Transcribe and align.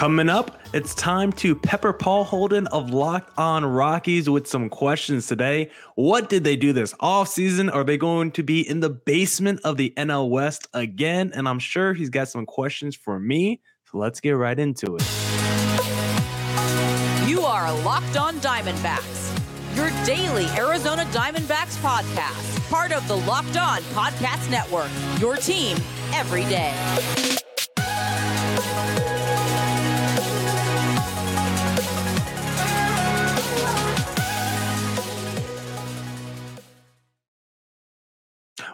Coming 0.00 0.30
up, 0.30 0.58
it's 0.72 0.94
time 0.94 1.30
to 1.34 1.54
pepper 1.54 1.92
Paul 1.92 2.24
Holden 2.24 2.66
of 2.68 2.88
Locked 2.88 3.38
On 3.38 3.66
Rockies 3.66 4.30
with 4.30 4.46
some 4.46 4.70
questions 4.70 5.26
today. 5.26 5.70
What 5.94 6.30
did 6.30 6.42
they 6.42 6.56
do 6.56 6.72
this 6.72 6.94
offseason? 6.94 7.70
Are 7.70 7.84
they 7.84 7.98
going 7.98 8.30
to 8.32 8.42
be 8.42 8.66
in 8.66 8.80
the 8.80 8.88
basement 8.88 9.60
of 9.62 9.76
the 9.76 9.92
NL 9.98 10.30
West 10.30 10.68
again? 10.72 11.32
And 11.34 11.46
I'm 11.46 11.58
sure 11.58 11.92
he's 11.92 12.08
got 12.08 12.30
some 12.30 12.46
questions 12.46 12.96
for 12.96 13.20
me. 13.20 13.60
So 13.92 13.98
let's 13.98 14.20
get 14.20 14.30
right 14.30 14.58
into 14.58 14.96
it. 14.96 15.02
You 17.28 17.42
are 17.42 17.70
Locked 17.82 18.16
On 18.16 18.36
Diamondbacks, 18.36 19.36
your 19.76 19.90
daily 20.06 20.46
Arizona 20.56 21.04
Diamondbacks 21.12 21.76
podcast, 21.82 22.70
part 22.70 22.92
of 22.92 23.06
the 23.06 23.18
Locked 23.18 23.58
On 23.58 23.82
Podcast 23.92 24.50
Network, 24.50 24.88
your 25.20 25.36
team 25.36 25.76
every 26.14 26.44
day. 26.44 26.74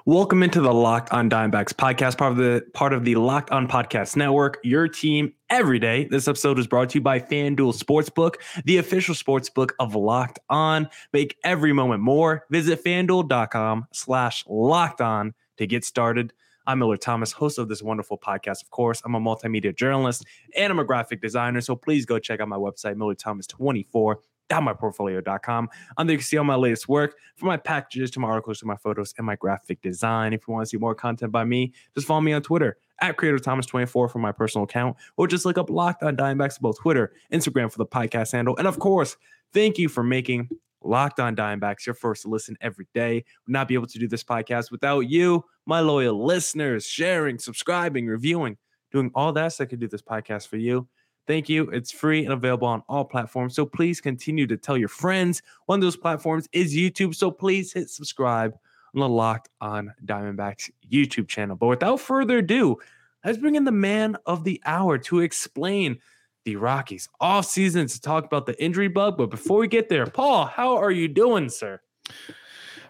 Welcome 0.09 0.45
into 0.45 0.61
the 0.61 0.73
Locked 0.73 1.11
On 1.11 1.29
Diamondbacks 1.29 1.73
podcast, 1.73 2.17
part 2.17 2.31
of 2.31 2.39
the 2.39 2.65
part 2.75 2.93
of 2.93 3.05
the 3.05 3.17
Locked 3.17 3.51
On 3.51 3.67
Podcast 3.67 4.15
Network. 4.15 4.61
Your 4.63 4.87
team 4.87 5.33
every 5.51 5.81
day. 5.81 6.05
This 6.05 6.29
episode 6.29 6.61
is 6.61 6.69
brought 6.69 6.91
to 6.91 6.99
you 6.99 7.01
by 7.01 7.19
FanDuel 7.19 7.77
Sportsbook, 7.77 8.37
the 8.65 8.77
official 8.77 9.17
sportsbook 9.17 9.71
of 9.81 9.97
Locked 9.97 10.39
On. 10.49 10.89
Make 11.13 11.37
every 11.43 11.73
moment 11.73 12.05
more. 12.05 12.47
Visit 12.51 12.85
FanDuel.com 12.85 13.89
slash 13.93 14.45
Locked 14.47 15.01
On 15.01 15.35
to 15.57 15.67
get 15.67 15.85
started. 15.85 16.33
I'm 16.69 16.79
Miller 16.79 16.97
Thomas, 16.97 17.33
host 17.33 17.59
of 17.59 17.69
this 17.69 17.83
wonderful 17.83 18.17
podcast. 18.17 18.63
Of 18.63 18.71
course, 18.71 19.03
I'm 19.05 19.17
a 19.17 19.21
multimedia 19.21 19.75
journalist 19.75 20.25
and 20.57 20.71
I'm 20.71 20.79
a 20.79 20.85
graphic 20.85 21.21
designer. 21.21 21.61
So 21.61 21.75
please 21.75 22.07
go 22.07 22.21
check 22.21 22.39
out 22.39 22.47
my 22.47 22.57
website, 22.57 22.97
Miller 22.97 23.17
Thomas 23.17 23.49
24 23.49 24.21
myportfolio.com. 24.51 25.69
On 25.97 26.07
there, 26.07 26.15
you 26.15 26.19
can 26.19 26.25
see 26.25 26.37
all 26.37 26.45
my 26.45 26.55
latest 26.55 26.89
work 26.89 27.17
from 27.37 27.49
my 27.49 27.57
packages 27.57 28.11
to 28.13 28.21
my 28.21 28.29
articles 28.29 28.59
to 28.61 28.67
my 28.67 28.77
photos 28.77 29.15
and 29.19 29.27
my 29.27 29.37
graphic 29.37 29.81
design. 29.83 30.33
If 30.33 30.43
you 30.47 30.55
want 30.55 30.67
to 30.67 30.69
see 30.71 30.77
more 30.77 30.95
content 30.95 31.33
by 31.33 31.45
me, 31.45 31.73
just 31.95 32.07
follow 32.07 32.21
me 32.21 32.33
on 32.33 32.43
Twitter 32.43 32.79
at 33.01 33.17
Creator 33.17 33.39
Thomas24 33.39 34.11
for 34.11 34.19
my 34.19 34.33
personal 34.33 34.65
account, 34.65 34.97
or 35.17 35.27
just 35.27 35.45
look 35.45 35.59
up 35.59 35.69
Locked 35.69 36.03
on 36.03 36.17
Diamondbacks 36.17 36.59
both 36.61 36.79
Twitter, 36.79 37.13
Instagram 37.33 37.71
for 37.71 37.79
the 37.79 37.87
podcast 37.87 38.33
handle. 38.33 38.57
And 38.57 38.67
of 38.67 38.79
course, 38.79 39.17
thank 39.53 39.79
you 39.79 39.89
for 39.89 40.03
making 40.03 40.49
Locked 40.83 41.21
on 41.21 41.35
Diamondbacks 41.35 41.85
your 41.85 41.95
first 41.95 42.27
listen 42.27 42.57
every 42.61 42.87
day. 42.95 43.25
Would 43.47 43.53
not 43.53 43.69
be 43.69 43.75
able 43.75 43.89
to 43.89 43.99
do 43.99 44.09
this 44.09 44.25
podcast 44.25 44.71
without 44.71 45.01
you, 45.01 45.45
my 45.67 45.81
loyal 45.81 46.25
listeners, 46.25 46.87
sharing, 46.87 47.39
subscribing, 47.39 48.07
reviewing, 48.07 48.57
doing 48.93 49.11
all 49.15 49.33
that 49.33 49.53
so 49.53 49.65
I 49.65 49.67
could 49.67 49.81
do 49.81 49.89
this 49.89 50.03
podcast 50.03 50.49
for 50.49 50.57
you. 50.57 50.89
Thank 51.27 51.49
you. 51.49 51.69
It's 51.71 51.91
free 51.91 52.25
and 52.25 52.33
available 52.33 52.69
on 52.69 52.83
all 52.89 53.05
platforms. 53.05 53.55
So 53.55 53.67
please 53.67 54.01
continue 54.01 54.47
to 54.47 54.57
tell 54.57 54.77
your 54.77 54.89
friends. 54.89 55.43
One 55.67 55.81
of 55.81 55.83
those 55.83 55.97
platforms 55.97 56.49
is 56.53 56.75
YouTube. 56.75 57.15
So 57.15 57.31
please 57.31 57.73
hit 57.73 57.91
subscribe 57.91 58.57
on 58.95 59.01
the 59.01 59.09
Locked 59.09 59.49
on 59.61 59.93
Diamondbacks 60.05 60.71
YouTube 60.91 61.29
channel. 61.29 61.57
But 61.57 61.67
without 61.67 62.01
further 62.01 62.39
ado, 62.39 62.77
let's 63.25 63.39
bring 63.39 63.57
in 63.57 63.65
the 63.65 63.73
man 63.73 64.17
of 64.25 64.45
the 64.45 64.63
hour 64.65 64.99
to 64.99 65.21
explain 65.21 65.99
the 66.45 66.57
Rockies 66.57 67.09
off 67.21 67.47
season 67.47 67.89
to 67.89 68.01
talk 68.01 68.25
about 68.25 68.47
the 68.47 68.63
injury 68.63 68.89
bug. 68.89 69.19
But 69.19 69.31
before 69.31 69.59
we 69.59 69.67
get 69.67 69.89
there, 69.89 70.07
Paul, 70.07 70.47
how 70.47 70.77
are 70.77 70.93
you 70.93 71.09
doing, 71.09 71.49
sir? 71.49 71.81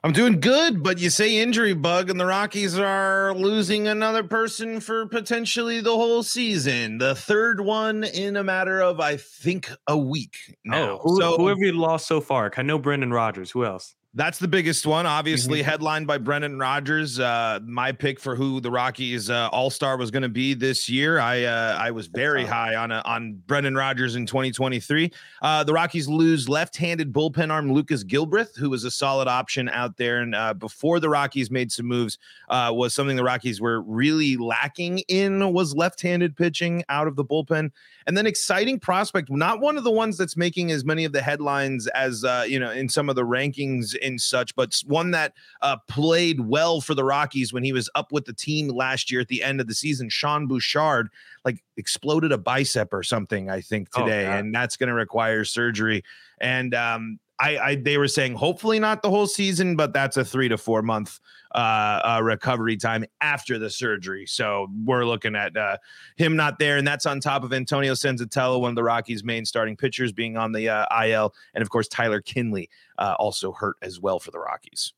I'm 0.06 0.12
doing 0.12 0.38
good, 0.38 0.84
but 0.84 1.00
you 1.00 1.10
say 1.10 1.38
injury 1.38 1.74
bug, 1.74 2.10
and 2.10 2.20
the 2.20 2.26
Rockies 2.26 2.78
are 2.78 3.34
losing 3.34 3.88
another 3.88 4.22
person 4.22 4.78
for 4.78 5.06
potentially 5.06 5.80
the 5.80 5.96
whole 5.96 6.22
season. 6.22 6.98
The 6.98 7.16
third 7.16 7.60
one 7.60 8.04
in 8.04 8.36
a 8.36 8.44
matter 8.44 8.80
of, 8.80 9.00
I 9.00 9.16
think, 9.16 9.68
a 9.88 9.98
week 9.98 10.36
oh, 10.48 10.54
now. 10.64 10.90
Oh, 10.90 10.98
who, 10.98 11.20
so, 11.20 11.36
who 11.38 11.48
have 11.48 11.58
you 11.58 11.72
lost 11.72 12.06
so 12.06 12.20
far? 12.20 12.52
I 12.56 12.62
know 12.62 12.78
Brendan 12.78 13.12
Rodgers. 13.12 13.50
Who 13.50 13.64
else? 13.64 13.96
That's 14.16 14.38
the 14.38 14.48
biggest 14.48 14.86
one, 14.86 15.04
obviously, 15.04 15.58
mm-hmm. 15.58 15.68
headlined 15.68 16.06
by 16.06 16.16
Brendan 16.16 16.58
Rodgers. 16.58 17.20
Uh, 17.20 17.60
my 17.62 17.92
pick 17.92 18.18
for 18.18 18.34
who 18.34 18.62
the 18.62 18.70
Rockies 18.70 19.28
uh, 19.28 19.50
All 19.52 19.68
Star 19.68 19.98
was 19.98 20.10
going 20.10 20.22
to 20.22 20.30
be 20.30 20.54
this 20.54 20.88
year. 20.88 21.18
I 21.18 21.44
uh, 21.44 21.76
I 21.78 21.90
was 21.90 22.06
very 22.06 22.46
high 22.46 22.76
on 22.76 22.90
a, 22.92 23.02
on 23.04 23.34
Brendan 23.46 23.74
Rodgers 23.74 24.16
in 24.16 24.24
2023. 24.24 25.12
Uh, 25.42 25.64
the 25.64 25.72
Rockies 25.74 26.08
lose 26.08 26.48
left-handed 26.48 27.12
bullpen 27.12 27.52
arm 27.52 27.70
Lucas 27.70 28.04
Gilbreath, 28.04 28.56
who 28.56 28.70
was 28.70 28.84
a 28.84 28.90
solid 28.90 29.28
option 29.28 29.68
out 29.68 29.98
there, 29.98 30.22
and 30.22 30.34
uh, 30.34 30.54
before 30.54 30.98
the 30.98 31.10
Rockies 31.10 31.50
made 31.50 31.70
some 31.70 31.84
moves, 31.84 32.16
uh, 32.48 32.72
was 32.74 32.94
something 32.94 33.16
the 33.16 33.22
Rockies 33.22 33.60
were 33.60 33.82
really 33.82 34.38
lacking 34.38 35.00
in 35.08 35.52
was 35.52 35.76
left-handed 35.76 36.38
pitching 36.38 36.82
out 36.88 37.06
of 37.06 37.16
the 37.16 37.24
bullpen. 37.24 37.70
And 38.06 38.16
then 38.16 38.24
exciting 38.24 38.78
prospect, 38.78 39.30
not 39.30 39.60
one 39.60 39.76
of 39.76 39.84
the 39.84 39.90
ones 39.90 40.16
that's 40.16 40.38
making 40.38 40.70
as 40.70 40.84
many 40.86 41.04
of 41.04 41.12
the 41.12 41.20
headlines 41.20 41.86
as 41.88 42.24
you 42.48 42.58
know 42.58 42.70
in 42.70 42.88
some 42.88 43.10
of 43.10 43.16
the 43.16 43.24
rankings 43.24 43.94
and 44.06 44.20
such, 44.20 44.54
but 44.54 44.80
one 44.86 45.10
that 45.10 45.34
uh, 45.62 45.76
played 45.88 46.40
well 46.40 46.80
for 46.80 46.94
the 46.94 47.04
Rockies 47.04 47.52
when 47.52 47.64
he 47.64 47.72
was 47.72 47.90
up 47.94 48.12
with 48.12 48.24
the 48.24 48.32
team 48.32 48.68
last 48.68 49.10
year 49.10 49.20
at 49.20 49.28
the 49.28 49.42
end 49.42 49.60
of 49.60 49.66
the 49.66 49.74
season. 49.74 50.08
Sean 50.08 50.46
Bouchard 50.46 51.08
like 51.44 51.62
exploded 51.76 52.32
a 52.32 52.38
bicep 52.38 52.92
or 52.92 53.02
something, 53.02 53.50
I 53.50 53.60
think 53.60 53.88
oh, 53.96 54.02
today, 54.02 54.26
oh, 54.26 54.32
and 54.32 54.54
that's 54.54 54.76
going 54.76 54.88
to 54.88 54.94
require 54.94 55.44
surgery. 55.44 56.02
And 56.40 56.74
um, 56.74 57.18
I, 57.38 57.58
I, 57.58 57.74
they 57.74 57.98
were 57.98 58.08
saying 58.08 58.34
hopefully 58.34 58.78
not 58.78 59.02
the 59.02 59.10
whole 59.10 59.26
season, 59.26 59.76
but 59.76 59.92
that's 59.92 60.16
a 60.16 60.24
three 60.24 60.48
to 60.48 60.56
four 60.56 60.82
month 60.82 61.20
uh, 61.54 62.00
uh, 62.04 62.20
recovery 62.22 62.76
time 62.76 63.04
after 63.20 63.58
the 63.58 63.68
surgery. 63.68 64.26
So 64.26 64.68
we're 64.84 65.04
looking 65.04 65.36
at 65.36 65.56
uh, 65.56 65.76
him 66.16 66.36
not 66.36 66.58
there, 66.58 66.78
and 66.78 66.86
that's 66.86 67.06
on 67.06 67.20
top 67.20 67.44
of 67.44 67.52
Antonio 67.52 67.92
Senzatela, 67.94 68.60
one 68.60 68.70
of 68.70 68.76
the 68.76 68.84
Rockies' 68.84 69.24
main 69.24 69.44
starting 69.44 69.76
pitchers, 69.76 70.12
being 70.12 70.36
on 70.36 70.52
the 70.52 70.68
uh, 70.68 71.04
IL, 71.04 71.34
and 71.54 71.62
of 71.62 71.70
course 71.70 71.88
Tyler 71.88 72.20
Kinley 72.20 72.70
uh, 72.98 73.14
also 73.18 73.52
hurt 73.52 73.76
as 73.82 74.00
well 74.00 74.18
for 74.18 74.30
the 74.30 74.38
Rockies. 74.38 74.92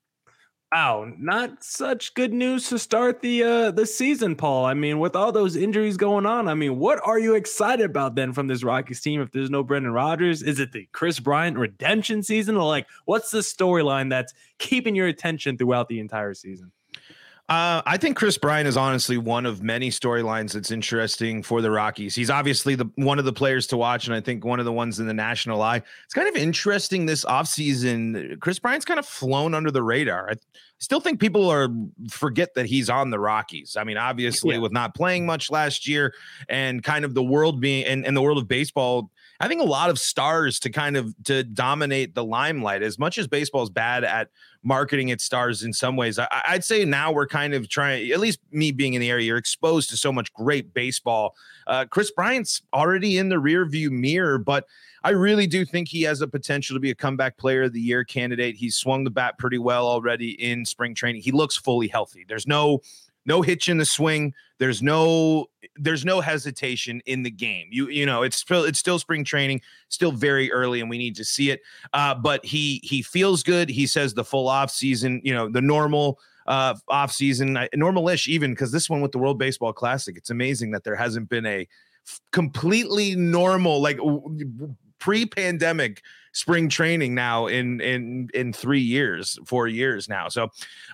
Wow, 0.71 1.11
not 1.19 1.65
such 1.65 2.13
good 2.13 2.35
news 2.35 2.69
to 2.69 2.79
start 2.79 3.23
the 3.23 3.43
uh 3.43 3.71
the 3.71 3.87
season, 3.87 4.37
Paul. 4.37 4.67
I 4.67 4.75
mean, 4.75 4.99
with 4.99 5.17
all 5.17 5.33
those 5.33 5.57
injuries 5.57 5.97
going 5.97 6.27
on, 6.27 6.47
I 6.47 6.53
mean, 6.55 6.79
what 6.79 7.01
are 7.07 7.19
you 7.19 7.35
excited 7.35 7.87
about 7.87 8.17
then 8.17 8.35
from 8.35 8.49
this 8.49 8.63
Rockies 8.63 9.01
team 9.01 9.23
if 9.23 9.31
there's 9.33 9.49
no 9.49 9.63
Brendan 9.63 9.93
Rodgers? 9.93 10.43
Is 10.43 10.61
it 10.61 10.73
the 10.73 10.87
Kris 10.93 11.21
Bryant 11.21 11.57
redemption 11.57 12.23
season 12.23 12.57
or 12.59 12.67
like 12.67 12.87
what's 13.07 13.31
the 13.31 13.39
storyline 13.39 14.11
that's 14.11 14.35
keeping 14.59 14.95
your 14.95 15.07
attention 15.07 15.57
throughout 15.57 15.89
the 15.89 16.01
entire 16.01 16.35
season? 16.35 16.71
Uh, 17.49 17.81
I 17.87 17.97
think 17.97 18.15
Kris 18.19 18.37
Bryant 18.37 18.69
is 18.69 18.77
honestly 18.77 19.17
one 19.17 19.47
of 19.47 19.63
many 19.63 19.89
storylines 19.89 20.53
that's 20.53 20.71
interesting 20.71 21.43
for 21.43 21.63
the 21.63 21.71
Rockies. 21.71 22.15
He's 22.15 22.29
obviously 22.29 22.75
the 22.75 22.85
one 22.97 23.19
of 23.19 23.25
the 23.25 23.33
players 23.33 23.67
to 23.69 23.79
watch, 23.79 24.07
and 24.07 24.15
I 24.15 24.21
think 24.21 24.45
one 24.45 24.59
of 24.59 24.67
the 24.67 24.73
ones 24.73 25.01
in 25.01 25.07
the 25.07 25.15
national 25.15 25.63
eye. 25.63 25.83
It's 26.05 26.13
kind 26.13 26.29
of 26.29 26.37
interesting 26.37 27.07
this 27.07 27.25
offseason. 27.25 28.39
Kris 28.41 28.59
Bryant's 28.59 28.85
kind 28.85 29.01
of 29.01 29.07
flown 29.07 29.55
under 29.55 29.71
the 29.71 29.83
radar. 29.83 30.29
I 30.31 30.35
still 30.77 31.01
think 31.01 31.21
people 31.21 31.49
are 31.49 31.71
forget 32.11 32.53
that 32.55 32.67
he's 32.67 32.91
on 32.91 33.09
the 33.09 33.19
Rockies. 33.19 33.79
I 33.79 33.85
mean, 33.85 33.97
obviously, 33.97 34.57
yeah. 34.57 34.61
with 34.61 34.73
not 34.73 34.95
playing 34.95 35.25
much 35.25 35.51
last 35.51 35.89
year 35.89 36.13
and 36.51 36.85
kind 36.85 37.07
of 37.07 37.15
the 37.15 37.23
world 37.23 37.63
being 37.63 37.87
and, 37.87 38.05
and 38.05 38.15
the 38.15 38.21
world 38.21 38.37
of 38.37 38.47
baseball 38.47 39.11
I 39.41 39.47
think 39.47 39.61
a 39.61 39.65
lot 39.65 39.89
of 39.89 39.99
stars 39.99 40.59
to 40.61 40.71
kind 40.71 40.97
of 40.97 41.15
to 41.25 41.45
dominate 41.45 42.15
the 42.15 42.25
limelight. 42.25 42.83
As 42.83 42.99
much 42.99 43.19
as 43.19 43.29
baseball 43.29 43.63
is 43.63 43.71
bad 43.71 44.03
at 44.03 44.31
marketing 44.65 45.11
its 45.11 45.23
stars 45.23 45.63
in 45.63 45.73
some 45.73 45.97
ways, 45.97 46.19
I, 46.19 46.29
would 46.53 46.65
say 46.65 46.85
now 46.85 47.13
we're 47.13 47.29
kind 47.29 47.55
of 47.55 47.69
trying. 47.69 48.11
At 48.11 48.19
least 48.19 48.41
me 48.51 48.73
being 48.73 48.95
in 48.95 49.01
the 49.01 49.11
area, 49.11 49.27
you're 49.27 49.37
exposed 49.37 49.91
to 49.91 49.97
so 49.97 50.13
much 50.13 50.33
great 50.33 50.75
baseball. 50.75 51.37
Uh, 51.69 51.85
Kris 51.85 52.11
Bryant's 52.11 52.63
already 52.73 53.19
in 53.19 53.29
the 53.29 53.37
rearview 53.37 53.91
mirror, 53.91 54.39
but 54.39 54.65
I 55.05 55.11
really 55.11 55.47
do 55.47 55.65
think 55.65 55.89
he 55.89 56.03
has 56.03 56.21
a 56.21 56.27
potential 56.27 56.75
to 56.75 56.81
be 56.81 56.91
a 56.91 56.95
comeback 56.95 57.37
player 57.37 57.65
of 57.65 57.73
the 57.73 57.81
year 57.81 58.03
candidate. 58.03 58.57
He's 58.57 58.77
swung 58.77 59.05
the 59.05 59.11
bat 59.11 59.39
pretty 59.39 59.59
well 59.59 59.87
already 59.87 60.31
in 60.33 60.65
spring 60.65 60.95
training. 60.95 61.23
He 61.23 61.31
looks 61.31 61.57
fully 61.57 61.87
healthy. 61.87 62.25
There's 62.27 62.47
no 62.47 62.81
no 63.29 63.43
hitch 63.43 63.69
in 63.69 63.79
the 63.79 63.85
swing. 63.85 64.35
There's 64.59 64.83
no 64.83 65.47
there's 65.77 66.05
no 66.05 66.21
hesitation 66.21 67.01
in 67.07 67.23
the 67.23 67.31
game. 67.31 67.69
You 67.71 67.89
you 67.89 68.07
know 68.07 68.23
it's 68.23 68.39
still 68.39 68.65
it's 68.65 68.79
still 68.79 68.99
spring 68.99 69.23
training, 69.23 69.61
still 69.89 70.11
very 70.11 70.51
early, 70.51 70.81
and 70.81 70.91
we 70.91 70.99
need 70.99 71.15
to 71.17 71.25
see 71.25 71.51
it. 71.51 71.61
Uh, 71.93 72.15
but 72.15 72.45
he 72.45 72.81
he 72.83 73.03
feels 73.03 73.43
good. 73.45 73.69
He 73.69 73.87
says 73.87 74.15
the 74.15 74.25
full 74.25 74.49
off 74.49 74.71
season, 74.71 75.21
you 75.23 75.35
know, 75.35 75.49
the 75.49 75.61
normal 75.61 76.19
uh, 76.49 76.75
off 76.89 77.13
season, 77.13 77.59
normal-ish 77.75 78.27
even 78.27 78.53
because 78.53 78.73
this 78.73 78.89
one 78.89 79.03
with 79.03 79.13
the 79.13 79.19
World 79.19 79.39
Baseball 79.39 79.73
Classic, 79.73 80.17
it's 80.17 80.31
amazing 80.31 80.71
that 80.71 80.83
there 80.83 80.97
hasn't 80.97 81.29
been 81.29 81.45
a 81.45 81.69
f- 82.07 82.21
completely 82.33 83.15
normal 83.15 83.83
like 83.83 83.99
w- 83.99 84.75
pre-pandemic 84.99 86.03
spring 86.33 86.69
training 86.69 87.15
now 87.15 87.47
in 87.47 87.81
in 87.81 88.31
in 88.33 88.53
three 88.53 88.81
years, 88.81 89.39
four 89.45 89.69
years 89.69 90.09
now. 90.09 90.29
So 90.29 90.49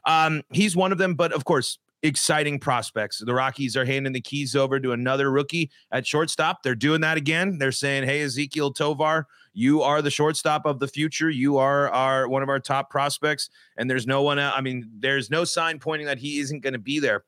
um, 0.05 0.43
he's 0.53 0.77
one 0.77 0.91
of 0.91 0.99
them. 0.99 1.15
But 1.15 1.33
of 1.33 1.45
course, 1.45 1.79
exciting 2.05 2.61
prospects. 2.61 3.19
The 3.25 3.35
Rockies 3.35 3.77
are 3.77 3.85
handing 3.85 4.13
the 4.13 4.21
keys 4.21 4.55
over 4.55 4.79
to 4.79 4.93
another 4.93 5.31
rookie 5.31 5.71
at 5.91 6.07
shortstop. 6.07 6.63
They're 6.63 6.75
doing 6.75 7.01
that 7.01 7.17
again. 7.17 7.59
They're 7.59 7.73
saying, 7.73 8.05
"Hey, 8.05 8.21
Ezequiel 8.21 8.75
Tovar, 8.75 9.27
you 9.55 9.83
are 9.83 10.03
the 10.03 10.11
shortstop 10.11 10.67
of 10.67 10.79
the 10.79 10.87
future. 10.87 11.31
You 11.31 11.57
are 11.57 11.89
our 11.89 12.29
one 12.29 12.43
of 12.43 12.49
our 12.49 12.61
top 12.61 12.91
prospects." 12.91 13.49
And 13.77 13.91
there's 13.91 14.07
no 14.07 14.23
one. 14.23 14.39
I 14.39 14.61
mean, 14.61 14.89
there's 14.99 15.31
no 15.31 15.45
sign 15.45 15.79
pointing 15.79 16.07
that 16.07 16.19
he 16.19 16.39
isn't 16.39 16.61
going 16.61 16.75
to 16.75 16.79
be 16.79 17.01
there. 17.01 17.25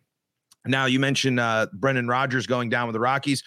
Now, 0.67 0.87
you 0.87 1.00
mentioned 1.00 1.40
uh, 1.40 1.69
Brendan 1.72 2.08
Rodgers 2.08 2.46
going 2.46 2.69
down 2.69 2.87
with 2.87 2.94
the 2.94 3.00
Rockies. 3.00 3.43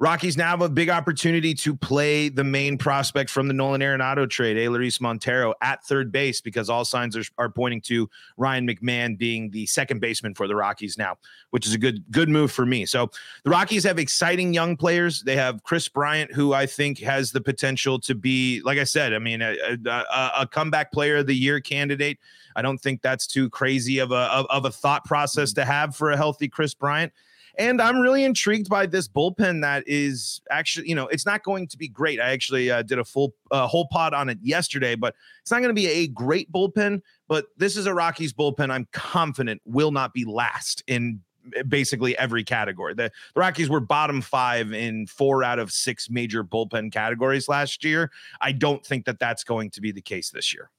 Rockies 0.00 0.36
now 0.36 0.50
have 0.50 0.62
a 0.62 0.68
big 0.68 0.90
opportunity 0.90 1.54
to 1.54 1.74
play 1.76 2.28
the 2.28 2.44
main 2.44 2.76
prospect 2.76 3.30
from 3.30 3.48
the 3.48 3.54
Nolan 3.54 3.80
Arenado 3.80 4.28
trade, 4.28 4.56
Elehuris 4.56 5.00
Montero, 5.00 5.54
at 5.62 5.84
third 5.84 6.10
base 6.10 6.40
because 6.40 6.68
all 6.68 6.84
signs 6.84 7.16
are, 7.16 7.24
are 7.38 7.48
pointing 7.48 7.80
to 7.82 8.08
Ryan 8.36 8.66
McMahon 8.66 9.16
being 9.16 9.50
the 9.50 9.66
second 9.66 10.00
baseman 10.00 10.34
for 10.34 10.48
the 10.48 10.56
Rockies 10.56 10.98
now, 10.98 11.16
which 11.50 11.66
is 11.66 11.74
a 11.74 11.78
good 11.78 12.04
good 12.10 12.28
move 12.28 12.50
for 12.50 12.66
me. 12.66 12.86
So 12.86 13.10
the 13.44 13.50
Rockies 13.50 13.84
have 13.84 13.98
exciting 13.98 14.52
young 14.52 14.76
players. 14.76 15.22
They 15.22 15.36
have 15.36 15.62
Kris 15.62 15.88
Bryant, 15.88 16.32
who 16.32 16.52
I 16.52 16.66
think 16.66 16.98
has 17.00 17.32
the 17.32 17.40
potential 17.40 17.98
to 18.00 18.14
be, 18.14 18.60
like 18.62 18.78
I 18.78 18.84
said, 18.84 19.12
I 19.12 19.18
mean, 19.18 19.42
a, 19.42 19.54
a, 19.86 20.30
a 20.40 20.48
comeback 20.50 20.92
player 20.92 21.18
of 21.18 21.26
the 21.26 21.34
year 21.34 21.60
candidate. 21.60 22.18
I 22.56 22.62
don't 22.62 22.78
think 22.78 23.02
that's 23.02 23.26
too 23.26 23.50
crazy 23.50 23.98
of 23.98 24.12
a 24.12 24.14
of, 24.14 24.46
of 24.50 24.64
a 24.64 24.70
thought 24.70 25.04
process 25.04 25.50
mm-hmm. 25.50 25.60
to 25.60 25.66
have 25.66 25.96
for 25.96 26.10
a 26.10 26.16
healthy 26.16 26.48
Kris 26.48 26.74
Bryant. 26.74 27.12
And 27.56 27.80
I'm 27.80 28.00
really 28.00 28.24
intrigued 28.24 28.68
by 28.68 28.86
this 28.86 29.06
bullpen 29.06 29.62
that 29.62 29.84
is 29.86 30.40
actually, 30.50 30.88
you 30.88 30.94
know, 30.94 31.06
it's 31.08 31.26
not 31.26 31.44
going 31.44 31.68
to 31.68 31.78
be 31.78 31.88
great. 31.88 32.20
I 32.20 32.30
actually 32.30 32.70
uh, 32.70 32.82
did 32.82 32.98
a 32.98 33.04
full 33.04 33.34
uh, 33.50 33.66
whole 33.66 33.86
pod 33.90 34.12
on 34.12 34.28
it 34.28 34.38
yesterday, 34.42 34.94
but 34.96 35.14
it's 35.40 35.50
not 35.50 35.58
going 35.58 35.68
to 35.68 35.74
be 35.74 35.86
a 35.86 36.08
great 36.08 36.50
bullpen. 36.50 37.00
But 37.28 37.46
this 37.56 37.76
is 37.76 37.86
a 37.86 37.94
Rockies 37.94 38.32
bullpen 38.32 38.70
I'm 38.70 38.88
confident 38.92 39.62
will 39.64 39.92
not 39.92 40.12
be 40.12 40.24
last 40.24 40.82
in 40.86 41.20
basically 41.68 42.16
every 42.18 42.42
category. 42.42 42.94
The, 42.94 43.10
the, 43.34 43.40
Rockies 43.40 43.68
were 43.68 43.80
bottom 43.80 44.20
five 44.20 44.72
in 44.72 45.06
four 45.06 45.44
out 45.44 45.58
of 45.58 45.70
six 45.70 46.10
major 46.10 46.42
bullpen 46.42 46.92
categories 46.92 47.48
last 47.48 47.84
year. 47.84 48.10
I 48.40 48.52
don't 48.52 48.84
think 48.84 49.04
that 49.06 49.18
that's 49.18 49.44
going 49.44 49.70
to 49.70 49.80
be 49.80 49.92
the 49.92 50.02
case 50.02 50.30
this 50.30 50.52
year. 50.52 50.70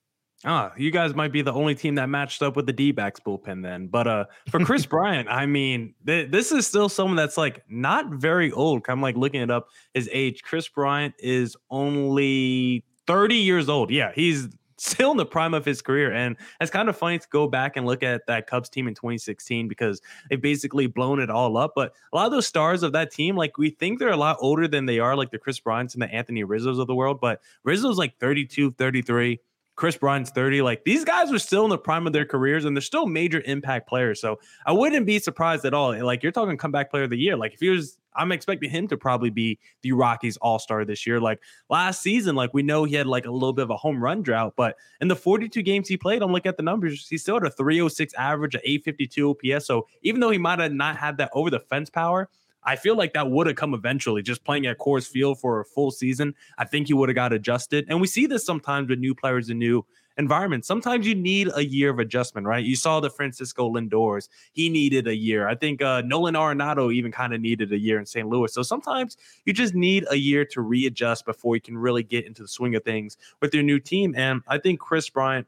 Ah, 0.46 0.72
you 0.78 0.92
guys 0.92 1.16
might 1.16 1.32
be 1.32 1.42
the 1.42 1.52
only 1.52 1.74
team 1.74 1.96
that 1.96 2.08
matched 2.08 2.44
up 2.44 2.56
with 2.56 2.68
the 2.68 2.74
D-backs 2.74 3.20
bullpen 3.20 3.64
then. 3.64 3.88
But 3.88 4.08
uh 4.08 4.26
for 4.50 4.64
Kris 4.64 4.86
Bryant, 4.86 5.28
I 5.28 5.48
mean, 5.48 5.96
th- 6.06 6.30
this 6.30 6.52
is 6.52 6.68
still 6.68 6.88
someone 6.88 7.16
that's 7.16 7.38
like 7.38 7.64
not 7.68 8.12
very 8.14 8.52
old. 8.52 8.86
I'm 8.88 9.02
like 9.02 9.18
looking 9.18 9.42
it 9.42 9.50
up 9.50 9.70
his 9.94 10.08
age. 10.12 10.44
Kris 10.44 10.68
Bryant 10.70 11.16
is 11.20 11.58
only 11.72 12.84
30 13.08 13.36
years 13.36 13.70
old. 13.70 13.90
Yeah, 13.90 14.12
he's 14.14 14.48
still 14.78 15.12
in 15.12 15.18
the 15.18 15.26
prime 15.26 15.54
of 15.54 15.66
his 15.66 15.82
career. 15.82 16.12
And 16.12 16.36
it's 16.60 16.72
kind 16.72 16.90
of 16.90 16.98
funny 16.98 17.20
to 17.20 17.28
go 17.30 17.48
back 17.48 17.78
and 17.78 17.86
look 17.86 18.04
at 18.04 18.28
that 18.28 18.48
Cubs 18.48 18.70
team 18.70 18.88
in 18.88 18.94
2016 18.94 19.68
because 19.68 20.02
they've 20.30 20.42
basically 20.42 20.88
blown 20.88 21.20
it 21.20 21.30
all 21.30 21.58
up. 21.58 21.74
But 21.76 21.94
a 22.12 22.16
lot 22.16 22.26
of 22.26 22.32
those 22.32 22.48
stars 22.48 22.84
of 22.84 22.92
that 22.94 23.12
team, 23.12 23.36
like 23.36 23.58
we 23.58 23.70
think 23.70 24.00
they're 24.00 24.10
a 24.10 24.18
lot 24.18 24.38
older 24.40 24.68
than 24.68 24.86
they 24.86 25.00
are, 25.00 25.16
like 25.16 25.32
the 25.32 25.40
Kris 25.40 25.60
Bryants 25.60 25.94
and 25.94 26.02
the 26.02 26.12
Anthony 26.14 26.44
Rizzos 26.44 26.80
of 26.80 26.88
the 26.88 26.96
world. 26.96 27.20
But 27.22 27.42
Rizzo's 27.64 27.98
like 27.98 28.18
32, 28.20 28.72
33. 28.72 29.40
Kris 29.76 29.98
Bryant's 29.98 30.32
30. 30.32 30.62
Like 30.62 30.84
these 30.86 31.04
guys 31.04 31.32
are 31.32 31.40
still 31.40 31.66
in 31.66 31.70
the 31.70 31.78
prime 31.78 32.08
of 32.08 32.14
their 32.14 32.26
careers 32.26 32.66
and 32.66 32.76
they're 32.76 32.82
still 32.82 33.06
major 33.06 33.42
impact 33.46 33.88
players. 33.88 34.22
So 34.22 34.40
I 34.66 34.72
wouldn't 34.72 35.06
be 35.06 35.20
surprised 35.20 35.66
at 35.66 35.74
all. 35.74 35.98
Like 36.04 36.24
you're 36.24 36.32
talking 36.32 36.58
comeback 36.58 36.90
player 36.90 37.04
of 37.04 37.10
the 37.10 37.18
year. 37.18 37.36
Like 37.36 37.54
if 37.54 37.60
he 37.60 37.70
was, 37.70 37.98
I'm 38.16 38.32
expecting 38.32 38.70
him 38.70 38.88
to 38.88 38.98
probably 38.98 39.30
be 39.30 39.60
the 39.82 39.92
Rockies 39.92 40.38
all 40.38 40.60
star 40.60 40.86
this 40.86 41.06
year. 41.06 41.20
Like 41.20 41.42
last 41.70 42.02
season, 42.02 42.36
like 42.36 42.54
we 42.54 42.64
know 42.64 42.86
he 42.86 42.96
had 42.96 43.08
like 43.08 43.26
a 43.26 43.32
little 43.32 43.54
bit 43.54 43.64
of 43.64 43.70
a 43.70 43.78
home 43.78 44.02
run 44.02 44.22
drought, 44.22 44.54
but 44.56 44.78
in 45.02 45.10
the 45.10 45.16
42 45.16 45.62
games 45.62 45.90
he 45.90 45.98
played, 45.98 46.22
I'm 46.22 46.32
looking 46.32 46.50
at 46.50 46.58
the 46.58 46.64
numbers. 46.64 47.08
He 47.10 47.18
still 47.18 47.36
had 47.36 47.44
a 47.44 47.52
306 47.52 48.14
average, 48.14 48.56
a 48.56 48.60
852 48.60 49.30
OPS. 49.30 49.66
So 49.66 49.88
even 50.04 50.22
though 50.22 50.32
he 50.32 50.38
might 50.38 50.60
have 50.60 50.72
not 50.72 50.96
had 50.96 51.18
that 51.18 51.32
over 51.34 51.50
the 51.50 51.60
fence 51.60 51.90
power, 51.90 52.30
I 52.66 52.76
feel 52.76 52.96
like 52.96 53.14
that 53.14 53.30
would 53.30 53.48
have 53.48 53.56
come 53.56 53.74
eventually. 53.74 54.22
Just 54.22 54.44
playing 54.44 54.66
at 54.66 54.80
Coors 54.80 55.08
Field 55.08 55.40
for 55.40 55.60
a 55.60 55.66
full 55.66 55.92
season, 55.92 56.34
I 56.58 56.66
think 56.66 56.88
he 56.88 56.94
would 56.94 57.10
have 57.10 57.16
got 57.16 57.34
adjusted. 57.34 57.86
And 57.90 58.02
we 58.02 58.08
see 58.08 58.26
this 58.26 58.46
sometimes 58.46 58.90
with 58.90 59.00
new 59.00 59.14
players 59.14 59.50
and 59.50 59.60
new 59.60 59.86
environments. 60.18 60.68
Sometimes 60.68 61.06
you 61.06 61.16
need 61.16 61.50
a 61.56 61.64
year 61.64 61.90
of 61.90 62.00
adjustment, 62.00 62.48
right? 62.48 62.64
You 62.64 62.76
saw 62.76 63.00
the 63.00 63.10
Francisco 63.10 63.68
Lindors; 63.70 64.30
he 64.54 64.70
needed 64.70 65.08
a 65.08 65.16
year. 65.16 65.48
I 65.48 65.56
think 65.56 65.82
uh, 65.82 66.02
Nolan 66.02 66.36
Arenado 66.36 66.94
even 66.94 67.12
kind 67.12 67.34
of 67.34 67.42
needed 67.42 67.72
a 67.72 67.78
year 67.78 68.00
in 68.00 68.06
St. 68.06 68.28
Louis. 68.28 68.54
So 68.54 68.64
sometimes 68.64 69.18
you 69.46 69.54
just 69.54 69.76
need 69.76 70.06
a 70.10 70.16
year 70.16 70.46
to 70.46 70.62
readjust 70.62 71.26
before 71.26 71.56
you 71.56 71.62
can 71.62 71.78
really 71.78 72.04
get 72.04 72.26
into 72.26 72.42
the 72.42 72.48
swing 72.48 72.76
of 72.76 72.84
things 72.84 73.18
with 73.42 73.54
your 73.54 73.64
new 73.64 73.80
team. 73.80 74.14
And 74.16 74.42
I 74.48 74.58
think 74.58 74.80
Kris 74.80 75.10
Bryant 75.10 75.48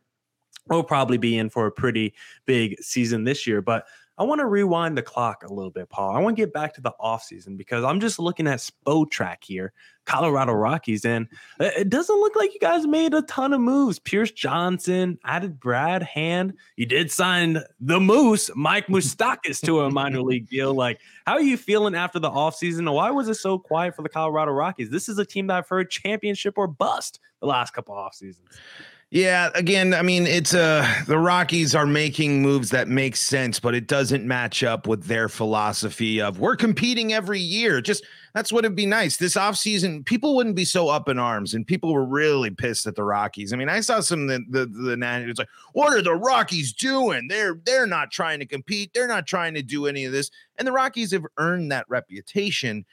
will 0.68 0.84
probably 0.84 1.18
be 1.18 1.38
in 1.38 1.50
for 1.50 1.66
a 1.66 1.72
pretty 1.72 2.13
big 2.46 2.81
season 2.81 3.24
this 3.24 3.48
year, 3.48 3.62
but 3.62 3.86
I 4.19 4.24
want 4.24 4.40
to 4.40 4.48
rewind 4.48 4.98
the 4.98 5.04
clock 5.04 5.44
a 5.44 5.54
little 5.54 5.69
bit, 5.69 5.90
Paul. 5.90 6.16
I 6.16 6.19
want 6.19 6.36
to 6.36 6.42
get 6.42 6.52
back 6.52 6.74
to 6.75 6.81
the 6.81 6.94
offseason 7.00 7.56
because 7.56 7.84
I'm 7.84 8.00
just 8.00 8.18
looking 8.18 8.48
at 8.48 8.58
Spotrac 8.60 9.44
here, 9.44 9.74
Colorado 10.06 10.54
Rockies, 10.54 11.06
and 11.06 11.28
it 11.60 11.90
doesn't 11.90 12.19
look 12.19 12.36
like 12.36 12.52
you 12.52 12.60
guys 12.60 12.88
made 12.88 13.14
a 13.14 13.22
ton 13.24 13.54
of 13.54 13.62
moves. 13.62 14.00
Pierce 14.00 14.31
Johnson 14.31 15.19
added 15.24 15.60
Brad 15.60 16.02
Hand. 16.02 16.54
You 16.78 16.88
did 16.88 17.12
sign 17.12 17.60
the 17.80 18.00
Moose, 18.00 18.50
Mike 18.56 18.88
Moustakas, 18.90 19.64
to 19.66 19.81
a 19.81 19.92
minor 19.92 20.22
league 20.22 20.50
deal. 20.50 20.74
Like, 20.74 21.00
how 21.28 21.34
are 21.34 21.42
you 21.42 21.56
feeling 21.56 21.94
after 21.94 22.18
the 22.18 22.31
offseason? 22.31 22.80
And 22.80 22.94
why 22.94 23.12
was 23.12 23.30
it 23.30 23.36
so 23.36 23.60
quiet 23.60 23.96
for 23.96 24.02
the 24.02 24.10
Colorado 24.10 24.52
Rockies? 24.52 24.90
This 24.90 25.10
is 25.10 25.20
a 25.20 25.25
team 25.25 25.48
that 25.48 25.58
I've 25.58 25.70
heard 25.70 25.92
championship 25.92 26.58
or 26.58 26.66
bust 26.66 27.20
the 27.40 27.46
last 27.46 27.74
couple 27.74 27.94
off 27.94 28.16
seasons. 28.16 28.50
Yeah, 29.09 29.51
again, 29.56 29.94
I 29.94 30.01
mean, 30.01 30.27
it's 30.27 30.54
uh 30.54 30.86
the 31.07 31.18
Rockies 31.18 31.74
are 31.74 31.86
making 31.86 32.42
moves 32.42 32.71
that 32.71 32.89
make 32.89 33.15
sense, 33.15 33.57
but 33.57 33.74
it 33.74 33.88
doesn't 33.88 34.25
match 34.25 34.65
up 34.65 34.86
with 34.86 35.06
their 35.06 35.30
philosophy 35.30 36.19
of 36.19 36.39
we're 36.39 36.57
competing 36.57 37.13
every 37.13 37.39
year. 37.39 37.80
Just 37.80 38.04
that's 38.33 38.51
what 38.51 38.65
it'd 38.65 38.75
be 38.75 38.86
nice. 38.86 39.15
This 39.15 39.36
offseason, 39.36 40.06
people 40.06 40.36
wouldn't 40.36 40.57
be 40.57 40.65
so 40.65 40.89
up 40.89 41.07
in 41.07 41.18
arms, 41.19 41.54
and 41.54 41.65
people 41.65 41.94
were 41.94 42.04
really 42.04 42.50
pissed 42.50 42.86
at 42.86 42.95
the 42.95 43.04
Rockies. 43.04 43.54
I 43.54 43.56
mean, 43.56 43.69
I 43.69 43.80
saw 43.80 44.01
some 44.01 44.27
the 44.27 44.44
the, 44.50 44.65
the 44.65 45.25
it's 45.30 45.39
like, 45.39 45.48
what 45.71 45.94
are 45.94 46.01
the 46.01 46.13
Rockies 46.13 46.74
doing? 46.74 47.30
They're 47.30 47.57
they're 47.65 47.88
not 47.88 48.12
trying 48.12 48.39
to 48.39 48.45
compete, 48.45 48.92
they're 48.94 49.07
not 49.07 49.25
trying 49.25 49.53
to 49.53 49.62
do 49.62 49.86
any 49.86 50.03
of 50.03 50.12
this. 50.12 50.31
And 50.57 50.68
the 50.68 50.74
Rockies 50.74 51.12
have 51.12 51.25
earned 51.38 51.71
that 51.71 51.86
reputation. 51.88 52.83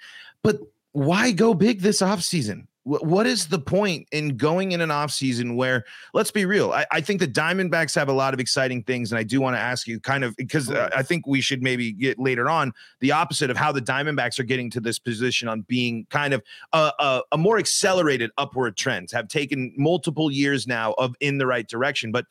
But 0.45 0.61
why 0.93 1.33
go 1.33 1.55
big 1.55 1.81
this 1.81 2.01
offseason? 2.01 2.69
What 2.85 3.27
is 3.27 3.47
the 3.47 3.59
point 3.59 4.07
in 4.13 4.37
going 4.37 4.73
in 4.73 4.83
an 4.83 4.91
offseason 4.91 5.57
where 5.57 5.85
let's 6.13 6.31
be 6.31 6.45
real 6.45 6.73
I, 6.73 6.87
I, 6.93 7.01
think 7.01 7.19
the 7.19 7.27
diamondbacks 7.27 7.95
have 7.95 8.09
a 8.09 8.13
lot 8.13 8.35
of 8.35 8.41
exciting 8.41 8.83
things 8.83 9.11
and 9.11 9.19
i 9.19 9.23
do 9.23 9.41
want 9.41 9.57
to 9.57 9.61
ask 9.61 9.87
you 9.87 9.99
kind 9.99 10.23
of 10.23 10.37
because 10.37 10.71
uh, 10.71 10.91
i 10.95 11.03
think 11.03 11.27
we 11.27 11.41
should 11.41 11.63
maybe 11.63 11.93
get 11.93 12.19
later 12.19 12.49
on 12.49 12.73
the 13.01 13.13
opposite 13.13 13.51
of 13.51 13.57
how 13.57 13.73
the 13.73 13.81
diamondbacks 13.81 14.39
are 14.39 14.45
getting 14.45 14.71
to 14.71 14.81
this 14.81 14.99
position 14.99 15.49
on 15.49 15.63
being 15.63 16.07
kind 16.11 16.35
of 16.35 16.43
a, 16.75 16.93
a, 16.99 17.23
a 17.33 17.39
more 17.39 17.59
accelerated 17.59 18.31
upward 18.37 18.77
trends 18.77 19.13
have 19.13 19.29
taken 19.29 19.73
multiple 19.79 20.31
years 20.31 20.67
now 20.67 20.93
of 20.99 21.15
in 21.21 21.39
the 21.39 21.47
right 21.47 21.69
direction 21.69 22.13
but 22.13 22.27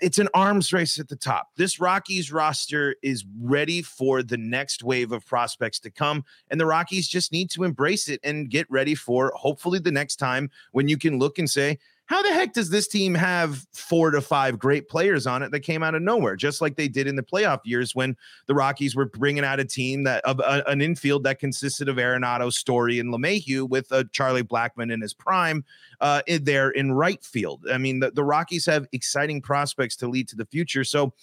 it's 0.00 0.18
an 0.18 0.28
arms 0.34 0.72
race 0.72 0.98
at 0.98 1.08
the 1.08 1.16
top. 1.16 1.50
This 1.56 1.78
Rockies 1.78 2.32
roster 2.32 2.96
is 3.02 3.24
ready 3.40 3.82
for 3.82 4.22
the 4.22 4.36
next 4.36 4.82
wave 4.82 5.12
of 5.12 5.26
prospects 5.26 5.78
to 5.80 5.90
come, 5.90 6.24
and 6.50 6.58
the 6.58 6.66
Rockies 6.66 7.06
just 7.06 7.32
need 7.32 7.50
to 7.50 7.64
embrace 7.64 8.08
it 8.08 8.20
and 8.24 8.48
get 8.48 8.70
ready 8.70 8.94
for 8.94 9.32
hopefully 9.36 9.73
the 9.78 9.92
next 9.92 10.16
time 10.16 10.50
when 10.72 10.88
you 10.88 10.96
can 10.96 11.18
look 11.18 11.38
and 11.38 11.48
say, 11.48 11.78
how 12.06 12.20
the 12.22 12.34
heck 12.34 12.52
does 12.52 12.68
this 12.68 12.86
team 12.86 13.14
have 13.14 13.66
four 13.72 14.10
to 14.10 14.20
five 14.20 14.58
great 14.58 14.88
players 14.88 15.26
on 15.26 15.42
it 15.42 15.50
that 15.52 15.60
came 15.60 15.82
out 15.82 15.94
of 15.94 16.02
nowhere, 16.02 16.36
just 16.36 16.60
like 16.60 16.76
they 16.76 16.86
did 16.86 17.06
in 17.06 17.16
the 17.16 17.22
playoff 17.22 17.60
years 17.64 17.94
when 17.94 18.14
the 18.46 18.54
Rockies 18.54 18.94
were 18.94 19.06
bringing 19.06 19.44
out 19.44 19.58
a 19.58 19.64
team 19.64 20.04
that 20.04 20.22
of 20.24 20.40
an 20.44 20.82
infield 20.82 21.24
that 21.24 21.38
consisted 21.38 21.88
of 21.88 21.96
Arenado, 21.96 22.52
Story, 22.52 22.98
and 22.98 23.12
LeMahieu 23.12 23.66
with 23.66 23.90
uh, 23.90 24.04
Charlie 24.12 24.42
Blackmon 24.42 24.92
in 24.92 25.00
his 25.00 25.14
prime 25.14 25.64
uh, 26.02 26.20
in 26.26 26.44
there 26.44 26.68
in 26.70 26.92
right 26.92 27.24
field. 27.24 27.64
I 27.72 27.78
mean, 27.78 28.00
the, 28.00 28.10
the 28.10 28.24
Rockies 28.24 28.66
have 28.66 28.86
exciting 28.92 29.40
prospects 29.40 29.96
to 29.96 30.08
lead 30.08 30.28
to 30.28 30.36
the 30.36 30.46
future. 30.46 30.84
So 30.84 31.14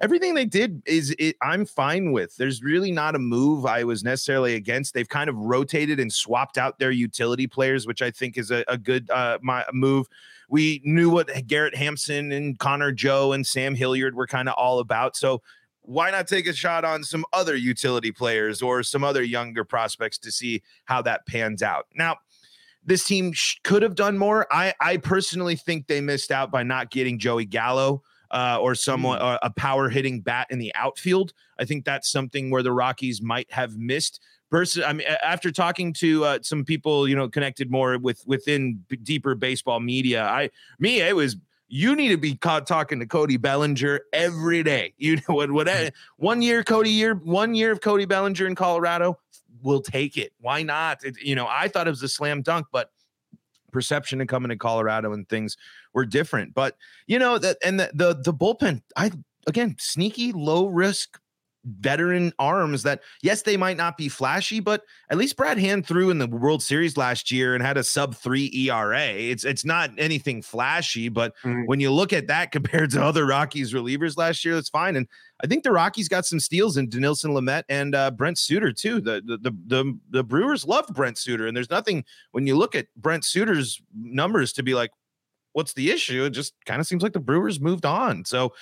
everything 0.00 0.34
they 0.34 0.44
did 0.44 0.82
is 0.86 1.14
it, 1.18 1.36
I'm 1.42 1.66
fine 1.66 2.12
with. 2.12 2.36
There's 2.36 2.62
really 2.62 2.90
not 2.90 3.14
a 3.14 3.18
move 3.18 3.66
I 3.66 3.84
was 3.84 4.04
necessarily 4.04 4.54
against. 4.54 4.94
They've 4.94 5.08
kind 5.08 5.30
of 5.30 5.36
rotated 5.36 6.00
and 6.00 6.12
swapped 6.12 6.58
out 6.58 6.78
their 6.78 6.90
utility 6.90 7.46
players, 7.46 7.86
which 7.86 8.02
I 8.02 8.10
think 8.10 8.36
is 8.38 8.50
a, 8.50 8.64
a 8.68 8.78
good 8.78 9.10
uh, 9.10 9.38
my, 9.42 9.64
move. 9.72 10.06
We 10.48 10.80
knew 10.84 11.10
what 11.10 11.30
Garrett 11.46 11.74
Hampson 11.74 12.32
and 12.32 12.58
Connor 12.58 12.92
Joe 12.92 13.32
and 13.32 13.46
Sam 13.46 13.74
Hilliard 13.74 14.14
were 14.14 14.26
kind 14.26 14.48
of 14.48 14.54
all 14.54 14.78
about. 14.78 15.16
So 15.16 15.42
why 15.82 16.10
not 16.10 16.28
take 16.28 16.46
a 16.46 16.52
shot 16.52 16.84
on 16.84 17.04
some 17.04 17.24
other 17.32 17.54
utility 17.56 18.12
players 18.12 18.60
or 18.60 18.82
some 18.82 19.04
other 19.04 19.22
younger 19.22 19.64
prospects 19.64 20.18
to 20.18 20.32
see 20.32 20.62
how 20.84 21.02
that 21.02 21.26
pans 21.26 21.62
out? 21.62 21.86
Now, 21.94 22.16
this 22.84 23.04
team 23.04 23.32
sh- 23.32 23.56
could 23.64 23.82
have 23.82 23.94
done 23.94 24.18
more. 24.18 24.46
I, 24.52 24.74
I 24.80 24.96
personally 24.98 25.56
think 25.56 25.86
they 25.86 26.00
missed 26.00 26.30
out 26.30 26.50
by 26.50 26.62
not 26.62 26.90
getting 26.90 27.18
Joey 27.18 27.44
Gallo 27.44 28.02
uh, 28.30 28.58
or 28.60 28.74
someone 28.74 29.18
mm. 29.18 29.22
uh, 29.22 29.38
a 29.42 29.50
power 29.50 29.88
hitting 29.88 30.20
bat 30.20 30.46
in 30.50 30.58
the 30.58 30.74
outfield. 30.74 31.32
I 31.58 31.64
think 31.64 31.84
that's 31.84 32.10
something 32.10 32.50
where 32.50 32.62
the 32.62 32.72
Rockies 32.72 33.22
might 33.22 33.50
have 33.52 33.76
missed. 33.76 34.20
Person, 34.50 34.84
I 34.84 34.92
mean, 34.92 35.06
after 35.24 35.50
talking 35.50 35.92
to 35.94 36.24
uh, 36.24 36.38
some 36.42 36.64
people, 36.64 37.08
you 37.08 37.16
know, 37.16 37.28
connected 37.28 37.70
more 37.70 37.98
with 37.98 38.22
within 38.26 38.84
deeper 39.02 39.34
baseball 39.34 39.80
media, 39.80 40.24
I 40.24 40.50
me 40.78 41.00
it 41.00 41.16
was 41.16 41.36
you 41.68 41.96
need 41.96 42.08
to 42.08 42.16
be 42.16 42.36
caught 42.36 42.66
talking 42.66 43.00
to 43.00 43.06
Cody 43.06 43.36
Bellinger 43.36 44.02
every 44.12 44.62
day. 44.62 44.94
You 44.98 45.16
know 45.16 45.34
what? 45.34 45.50
What 45.50 45.66
mm. 45.66 45.90
one 46.16 46.42
year, 46.42 46.62
Cody 46.62 46.90
year, 46.90 47.14
one 47.14 47.54
year 47.54 47.72
of 47.72 47.80
Cody 47.80 48.04
Bellinger 48.04 48.46
in 48.46 48.54
Colorado, 48.54 49.18
we'll 49.62 49.82
take 49.82 50.16
it. 50.16 50.32
Why 50.40 50.62
not? 50.62 51.04
It, 51.04 51.20
you 51.20 51.34
know, 51.34 51.46
I 51.48 51.68
thought 51.68 51.86
it 51.86 51.90
was 51.90 52.02
a 52.02 52.08
slam 52.08 52.42
dunk, 52.42 52.66
but 52.72 52.90
perception 53.72 54.20
of 54.20 54.28
coming 54.28 54.48
to 54.50 54.56
Colorado 54.56 55.12
and 55.12 55.28
things 55.28 55.56
were 55.92 56.04
different. 56.04 56.54
But 56.54 56.76
you 57.06 57.18
know 57.18 57.38
that 57.38 57.56
and 57.64 57.80
the, 57.80 57.90
the 57.94 58.14
the 58.14 58.34
bullpen, 58.34 58.82
I 58.96 59.10
again 59.46 59.76
sneaky 59.78 60.32
low 60.32 60.66
risk 60.66 61.18
veteran 61.80 62.32
arms 62.38 62.82
that 62.82 63.00
yes 63.22 63.42
they 63.42 63.56
might 63.56 63.76
not 63.76 63.96
be 63.96 64.08
flashy 64.08 64.60
but 64.60 64.82
at 65.10 65.18
least 65.18 65.36
Brad 65.36 65.58
Hand 65.58 65.86
threw 65.86 66.10
in 66.10 66.18
the 66.18 66.26
World 66.26 66.62
Series 66.62 66.96
last 66.96 67.30
year 67.30 67.54
and 67.54 67.62
had 67.62 67.76
a 67.76 67.84
sub 67.84 68.14
3 68.14 68.50
ERA 68.54 69.08
it's 69.08 69.44
it's 69.44 69.64
not 69.64 69.90
anything 69.98 70.42
flashy 70.42 71.08
but 71.08 71.34
mm-hmm. 71.44 71.62
when 71.66 71.80
you 71.80 71.90
look 71.90 72.12
at 72.12 72.26
that 72.26 72.52
compared 72.56 72.90
to 72.90 73.02
other 73.02 73.26
Rockies 73.26 73.72
relievers 73.72 74.16
last 74.16 74.44
year 74.44 74.54
that's 74.54 74.68
fine. 74.68 74.96
And 74.96 75.06
I 75.42 75.46
think 75.46 75.64
the 75.64 75.72
Rockies 75.72 76.08
got 76.08 76.26
some 76.26 76.40
steals 76.40 76.76
in 76.76 76.88
Dinelson 76.88 77.30
Lamet 77.30 77.64
and 77.68 77.94
uh, 77.94 78.10
Brent 78.10 78.38
Suter 78.38 78.72
too. 78.72 79.00
The, 79.00 79.22
the 79.24 79.38
the 79.38 79.56
the 79.66 79.98
the 80.10 80.24
Brewers 80.24 80.66
love 80.66 80.86
Brent 80.92 81.18
Suter 81.18 81.46
and 81.46 81.56
there's 81.56 81.70
nothing 81.70 82.04
when 82.32 82.46
you 82.46 82.56
look 82.56 82.74
at 82.74 82.86
Brent 82.96 83.24
Suter's 83.24 83.80
numbers 83.94 84.52
to 84.54 84.62
be 84.62 84.74
like 84.74 84.90
what's 85.56 85.72
the 85.72 85.90
issue? 85.90 86.24
It 86.24 86.30
just 86.30 86.52
kind 86.66 86.82
of 86.82 86.86
seems 86.86 87.02
like 87.02 87.14
the 87.14 87.18
Brewers 87.18 87.58
moved 87.60 87.86
on. 87.86 88.26
So 88.26 88.52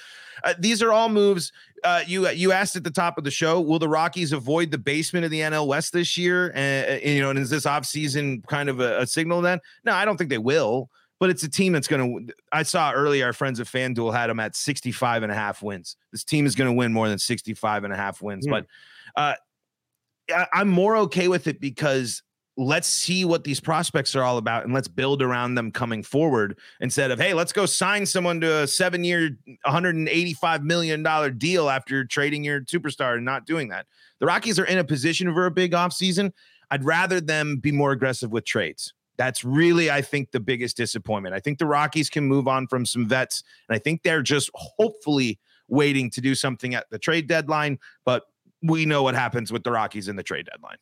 uh, 0.45 0.55
these 0.61 0.81
are 0.81 0.93
all 0.93 1.09
moves. 1.09 1.51
Uh, 1.83 2.03
you 2.07 2.29
you 2.29 2.53
asked 2.53 2.77
at 2.77 2.85
the 2.85 2.91
top 2.91 3.19
of 3.19 3.25
the 3.25 3.33
show, 3.33 3.61
will 3.61 3.81
the 3.81 3.89
Rockies 3.89 4.31
avoid 4.31 4.71
the 4.71 4.79
basement 4.79 5.25
of 5.25 5.33
the 5.33 5.41
NL 5.41 5.67
West 5.67 5.93
this 5.93 6.17
year? 6.17 6.53
And, 6.55 7.03
you 7.03 7.21
know, 7.21 7.31
and 7.31 7.39
is 7.41 7.51
this 7.51 7.65
offseason 7.65 8.47
kind 8.47 8.69
of 8.69 8.79
a, 8.79 9.01
a 9.01 9.07
signal 9.09 9.41
then? 9.41 9.59
No, 9.85 9.93
I 9.93 10.05
don't 10.05 10.17
think 10.17 10.31
they 10.31 10.39
will. 10.39 10.89
But 11.19 11.31
it's 11.31 11.43
a 11.43 11.51
team 11.51 11.73
that's 11.73 11.89
going 11.89 12.29
to. 12.29 12.35
I 12.53 12.63
saw 12.63 12.93
earlier 12.93 13.27
our 13.27 13.33
friends 13.33 13.59
at 13.59 13.67
FanDuel 13.67 14.15
had 14.15 14.31
them 14.31 14.39
at 14.39 14.55
65 14.55 15.25
and 15.25 15.33
a 15.33 15.35
half 15.35 15.65
wins. 15.65 15.97
This 16.13 16.23
team 16.23 16.47
is 16.47 16.55
going 16.55 16.71
to 16.71 16.77
win 16.77 16.93
more 16.93 17.09
than 17.09 17.19
65 17.19 17.83
and 17.83 17.93
a 17.93 17.97
half 17.97 18.23
wins. 18.23 18.47
Mm. 18.47 18.51
But 18.51 18.67
uh, 19.17 20.45
I'm 20.53 20.69
more 20.69 20.97
okay 20.99 21.27
with 21.27 21.49
it 21.49 21.61
because 21.61 22.23
let's 22.57 22.87
see 22.89 23.25
what 23.25 23.45
these 23.45 23.59
prospects 23.59 24.15
are 24.15 24.23
all 24.23 24.39
about 24.39 24.65
and 24.65 24.73
let's 24.73 24.87
build 24.87 25.21
around 25.21 25.57
them 25.57 25.73
coming 25.73 26.03
forward 26.03 26.57
instead 26.81 27.11
of 27.11 27.19
hey 27.19 27.35
let's 27.35 27.53
go 27.53 27.67
sign 27.67 28.07
someone 28.07 28.41
to 28.41 28.63
a 28.63 28.67
seven 28.67 29.03
year 29.03 29.37
185 29.65 30.63
million 30.63 31.03
dollar 31.03 31.31
deal 31.31 31.69
after 31.69 32.05
trading 32.05 32.45
your 32.45 32.61
superstar 32.63 33.17
and 33.17 33.25
not 33.25 33.45
doing 33.47 33.69
that. 33.69 33.87
The 34.21 34.27
rockies 34.27 34.59
are 34.59 34.65
in 34.65 34.79
a 34.79 34.85
position 34.85 35.33
for 35.35 35.47
a 35.47 35.51
big 35.51 35.73
offseason. 35.73 36.33
I'd 36.71 36.85
rather 36.85 37.21
them 37.21 37.57
be 37.57 37.73
more 37.73 37.93
aggressive 37.93 38.31
with 38.31 38.45
trades. 38.45 38.95
That's 39.17 39.45
really 39.45 39.91
i 39.91 40.01
think 40.01 40.31
the 40.31 40.41
biggest 40.41 40.77
disappointment. 40.77 41.35
I 41.35 41.41
think 41.41 41.59
the 41.59 41.67
rockies 41.67 42.09
can 42.09 42.25
move 42.25 42.47
on 42.47 42.69
from 42.69 42.87
some 42.87 43.09
vets 43.09 43.43
and 43.69 43.75
i 43.75 43.79
think 43.79 44.03
they're 44.03 44.23
just 44.23 44.51
hopefully 44.55 45.41
waiting 45.67 46.11
to 46.11 46.21
do 46.21 46.35
something 46.35 46.75
at 46.75 46.89
the 46.91 46.99
trade 46.99 47.27
deadline 47.27 47.79
but 48.05 48.25
we 48.63 48.87
know 48.87 49.03
what 49.03 49.15
happens 49.15 49.51
with 49.51 49.65
the 49.65 49.73
rockies 49.73 50.09
in 50.09 50.17
the 50.17 50.23
trade 50.23 50.47
deadline 50.51 50.77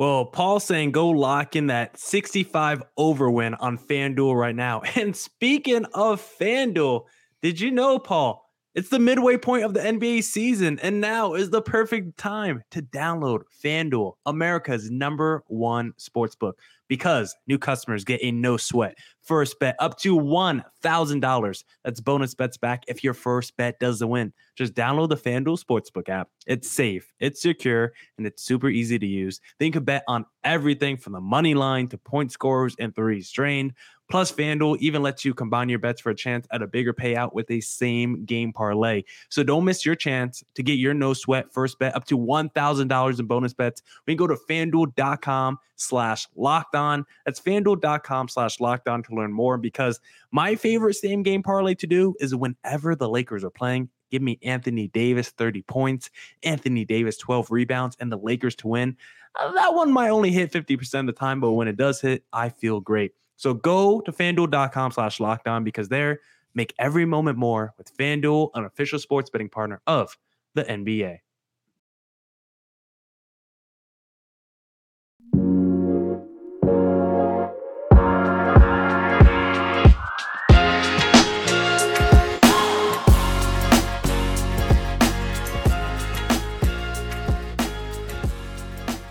well, 0.00 0.24
Paul 0.24 0.60
saying 0.60 0.92
go 0.92 1.10
lock 1.10 1.54
in 1.54 1.66
that 1.66 1.98
65 1.98 2.82
over 2.96 3.30
win 3.30 3.52
on 3.52 3.76
FanDuel 3.76 4.34
right 4.34 4.56
now. 4.56 4.80
And 4.96 5.14
speaking 5.14 5.84
of 5.92 6.22
FanDuel, 6.40 7.04
did 7.42 7.60
you 7.60 7.70
know, 7.70 7.98
Paul? 7.98 8.49
It's 8.72 8.88
the 8.88 9.00
midway 9.00 9.36
point 9.36 9.64
of 9.64 9.74
the 9.74 9.80
NBA 9.80 10.22
season, 10.22 10.78
and 10.80 11.00
now 11.00 11.34
is 11.34 11.50
the 11.50 11.60
perfect 11.60 12.16
time 12.16 12.62
to 12.70 12.80
download 12.80 13.42
FanDuel, 13.64 14.12
America's 14.26 14.92
number 14.92 15.42
one 15.48 15.92
sports 15.96 16.36
book 16.36 16.56
because 16.86 17.34
new 17.48 17.58
customers 17.58 18.04
get 18.04 18.20
a 18.22 18.30
no 18.30 18.56
sweat 18.56 18.96
first 19.22 19.58
bet 19.60 19.76
up 19.78 19.96
to 19.98 20.18
$1,000. 20.18 21.64
That's 21.84 22.00
bonus 22.00 22.34
bets 22.34 22.56
back 22.56 22.82
if 22.88 23.04
your 23.04 23.14
first 23.14 23.56
bet 23.56 23.78
doesn't 23.78 24.08
win. 24.08 24.32
Just 24.56 24.74
download 24.74 25.08
the 25.08 25.16
FanDuel 25.16 25.62
Sportsbook 25.62 26.08
app. 26.08 26.28
It's 26.46 26.68
safe, 26.68 27.12
it's 27.20 27.40
secure, 27.40 27.92
and 28.18 28.26
it's 28.26 28.42
super 28.42 28.68
easy 28.68 28.98
to 28.98 29.06
use. 29.06 29.40
Then 29.58 29.66
you 29.66 29.72
can 29.72 29.84
bet 29.84 30.02
on 30.08 30.26
everything 30.42 30.96
from 30.96 31.12
the 31.12 31.20
money 31.20 31.54
line 31.54 31.86
to 31.88 31.98
point 31.98 32.32
scorers 32.32 32.74
and 32.78 32.94
threes 32.94 33.30
drained. 33.30 33.74
Plus, 34.10 34.32
FanDuel 34.32 34.76
even 34.80 35.02
lets 35.02 35.24
you 35.24 35.32
combine 35.32 35.68
your 35.68 35.78
bets 35.78 36.00
for 36.00 36.10
a 36.10 36.14
chance 36.14 36.46
at 36.50 36.62
a 36.62 36.66
bigger 36.66 36.92
payout 36.92 37.32
with 37.32 37.48
a 37.50 37.60
same 37.60 38.24
game 38.24 38.52
parlay. 38.52 39.04
So 39.28 39.44
don't 39.44 39.64
miss 39.64 39.86
your 39.86 39.94
chance 39.94 40.42
to 40.54 40.62
get 40.64 40.74
your 40.74 40.94
no 40.94 41.14
sweat 41.14 41.52
first 41.52 41.78
bet 41.78 41.94
up 41.94 42.04
to 42.06 42.18
$1,000 42.18 43.20
in 43.20 43.26
bonus 43.26 43.54
bets. 43.54 43.82
We 44.06 44.14
can 44.14 44.18
go 44.18 44.26
to 44.26 44.40
fanduel.com 44.48 45.58
slash 45.76 46.26
locked 46.34 46.74
on. 46.74 47.06
That's 47.24 47.40
fanduel.com 47.40 48.28
slash 48.28 48.58
locked 48.58 48.88
on 48.88 49.04
to 49.04 49.14
learn 49.14 49.32
more 49.32 49.56
because 49.56 50.00
my 50.32 50.56
favorite 50.56 50.94
same 50.94 51.22
game 51.22 51.42
parlay 51.42 51.74
to 51.76 51.86
do 51.86 52.14
is 52.18 52.34
whenever 52.34 52.96
the 52.96 53.08
Lakers 53.08 53.44
are 53.44 53.50
playing. 53.50 53.88
Give 54.10 54.22
me 54.22 54.40
Anthony 54.42 54.88
Davis 54.88 55.28
30 55.30 55.62
points, 55.62 56.10
Anthony 56.42 56.84
Davis 56.84 57.16
12 57.16 57.52
rebounds, 57.52 57.96
and 58.00 58.10
the 58.10 58.18
Lakers 58.18 58.56
to 58.56 58.66
win. 58.66 58.96
That 59.38 59.74
one 59.74 59.92
might 59.92 60.10
only 60.10 60.32
hit 60.32 60.50
50% 60.50 61.00
of 61.00 61.06
the 61.06 61.12
time, 61.12 61.40
but 61.40 61.52
when 61.52 61.68
it 61.68 61.76
does 61.76 62.00
hit, 62.00 62.24
I 62.32 62.48
feel 62.48 62.80
great. 62.80 63.12
So 63.40 63.54
go 63.54 64.02
to 64.02 64.12
fanduel.com 64.12 64.92
slash 64.92 65.18
locked 65.18 65.48
on 65.48 65.64
because 65.64 65.88
there 65.88 66.20
make 66.52 66.74
every 66.78 67.06
moment 67.06 67.38
more 67.38 67.72
with 67.78 67.96
FanDuel, 67.96 68.50
an 68.52 68.66
official 68.66 68.98
sports 68.98 69.30
betting 69.30 69.48
partner 69.48 69.80
of 69.86 70.14
the 70.52 70.64
NBA. 70.64 71.20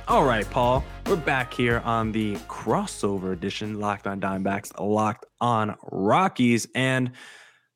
All 0.07 0.23
right, 0.23 0.47
Paul. 0.51 0.85
We're 1.09 1.15
back 1.15 1.55
here 1.55 1.81
on 1.85 2.11
the 2.11 2.35
crossover 2.47 3.33
edition, 3.33 3.79
Locked 3.79 4.05
on 4.05 4.21
Diamondbacks, 4.21 4.79
Locked 4.79 5.25
on 5.41 5.75
Rockies. 5.91 6.67
And 6.75 7.13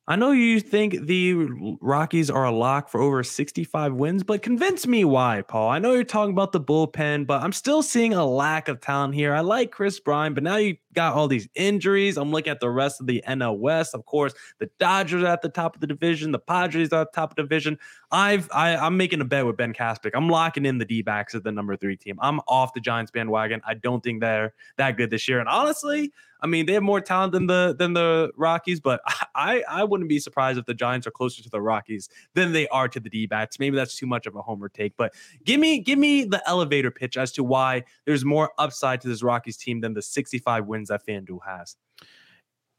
I 0.07 0.17
know 0.17 0.29
you 0.33 0.59
think 0.59 1.07
the 1.07 1.33
Rockies 1.81 2.29
are 2.29 2.45
a 2.45 2.51
lock 2.51 2.89
for 2.89 3.01
over 3.01 3.23
65 3.23 3.95
wins, 3.95 4.21
but 4.21 4.43
convince 4.43 4.85
me 4.85 5.03
why, 5.03 5.41
Paul. 5.41 5.71
I 5.71 5.79
know 5.79 5.93
you're 5.93 6.03
talking 6.03 6.31
about 6.33 6.51
the 6.51 6.61
bullpen, 6.61 7.25
but 7.25 7.41
I'm 7.41 7.53
still 7.53 7.81
seeing 7.81 8.13
a 8.13 8.23
lack 8.23 8.67
of 8.67 8.79
talent 8.81 9.15
here. 9.15 9.33
I 9.33 9.39
like 9.39 9.71
Kris 9.71 9.99
Bryant, 9.99 10.35
but 10.35 10.43
now 10.43 10.57
you 10.57 10.75
got 10.93 11.13
all 11.13 11.27
these 11.27 11.47
injuries. 11.55 12.17
I'm 12.17 12.31
looking 12.31 12.51
at 12.51 12.59
the 12.59 12.69
rest 12.69 13.01
of 13.01 13.07
the 13.07 13.23
NL 13.27 13.57
West. 13.57 13.93
Of 13.93 14.05
course, 14.05 14.33
the 14.59 14.69
Dodgers 14.79 15.23
are 15.23 15.27
at 15.27 15.41
the 15.41 15.49
top 15.49 15.75
of 15.75 15.81
the 15.81 15.87
division, 15.87 16.31
the 16.31 16.39
Padres 16.39 16.93
are 16.93 17.01
at 17.01 17.11
the 17.11 17.15
top 17.15 17.31
of 17.31 17.35
the 17.35 17.43
division. 17.43 17.77
I've 18.11 18.49
I, 18.51 18.75
i 18.75 18.87
am 18.87 18.97
making 18.97 19.21
a 19.21 19.25
bet 19.25 19.45
with 19.45 19.57
Ben 19.57 19.73
Caspick. 19.73 20.11
I'm 20.13 20.29
locking 20.29 20.65
in 20.65 20.77
the 20.77 20.85
D-backs 20.85 21.35
as 21.35 21.41
the 21.41 21.51
number 21.51 21.75
three 21.75 21.97
team. 21.97 22.17
I'm 22.21 22.39
off 22.47 22.73
the 22.73 22.79
Giants 22.79 23.11
bandwagon. 23.11 23.61
I 23.67 23.73
don't 23.73 24.03
think 24.03 24.21
they're 24.21 24.53
that 24.77 24.97
good 24.97 25.09
this 25.09 25.27
year. 25.27 25.39
And 25.39 25.49
honestly, 25.49 26.11
I 26.43 26.45
mean, 26.45 26.65
they 26.65 26.73
have 26.73 26.83
more 26.83 26.99
talent 26.99 27.31
than 27.31 27.47
the 27.47 27.73
than 27.79 27.93
the 27.93 28.31
Rockies, 28.35 28.81
but 28.81 29.01
I 29.35 29.63
I 29.67 29.83
wouldn't 29.85 30.09
be 30.09 30.19
surprised 30.19 30.59
if 30.59 30.65
the 30.65 30.73
Giants 30.73 31.07
are 31.07 31.11
closer 31.11 31.41
to 31.41 31.49
the 31.49 31.61
Rockies 31.61 32.09
than 32.33 32.51
they 32.51 32.67
are 32.67 32.89
to 32.89 32.99
the 32.99 33.09
D-backs. 33.09 33.59
Maybe 33.59 33.77
that's 33.77 33.95
too 33.95 34.05
much 34.05 34.27
of 34.27 34.35
a 34.35 34.41
homer 34.41 34.67
take, 34.67 34.95
but 34.97 35.13
give 35.45 35.59
me 35.59 35.79
give 35.79 35.97
me 35.97 36.25
the 36.25 36.47
elevator 36.47 36.91
pitch 36.91 37.17
as 37.17 37.31
to 37.33 37.43
why 37.43 37.83
there's 38.05 38.25
more 38.25 38.51
upside 38.57 38.99
to 39.01 39.07
this 39.07 39.23
Rockies 39.23 39.55
team 39.55 39.79
than 39.79 39.93
the 39.93 40.01
65 40.01 40.65
wins 40.65 40.82
that 40.89 41.05
FanDuel 41.05 41.39
has 41.45 41.75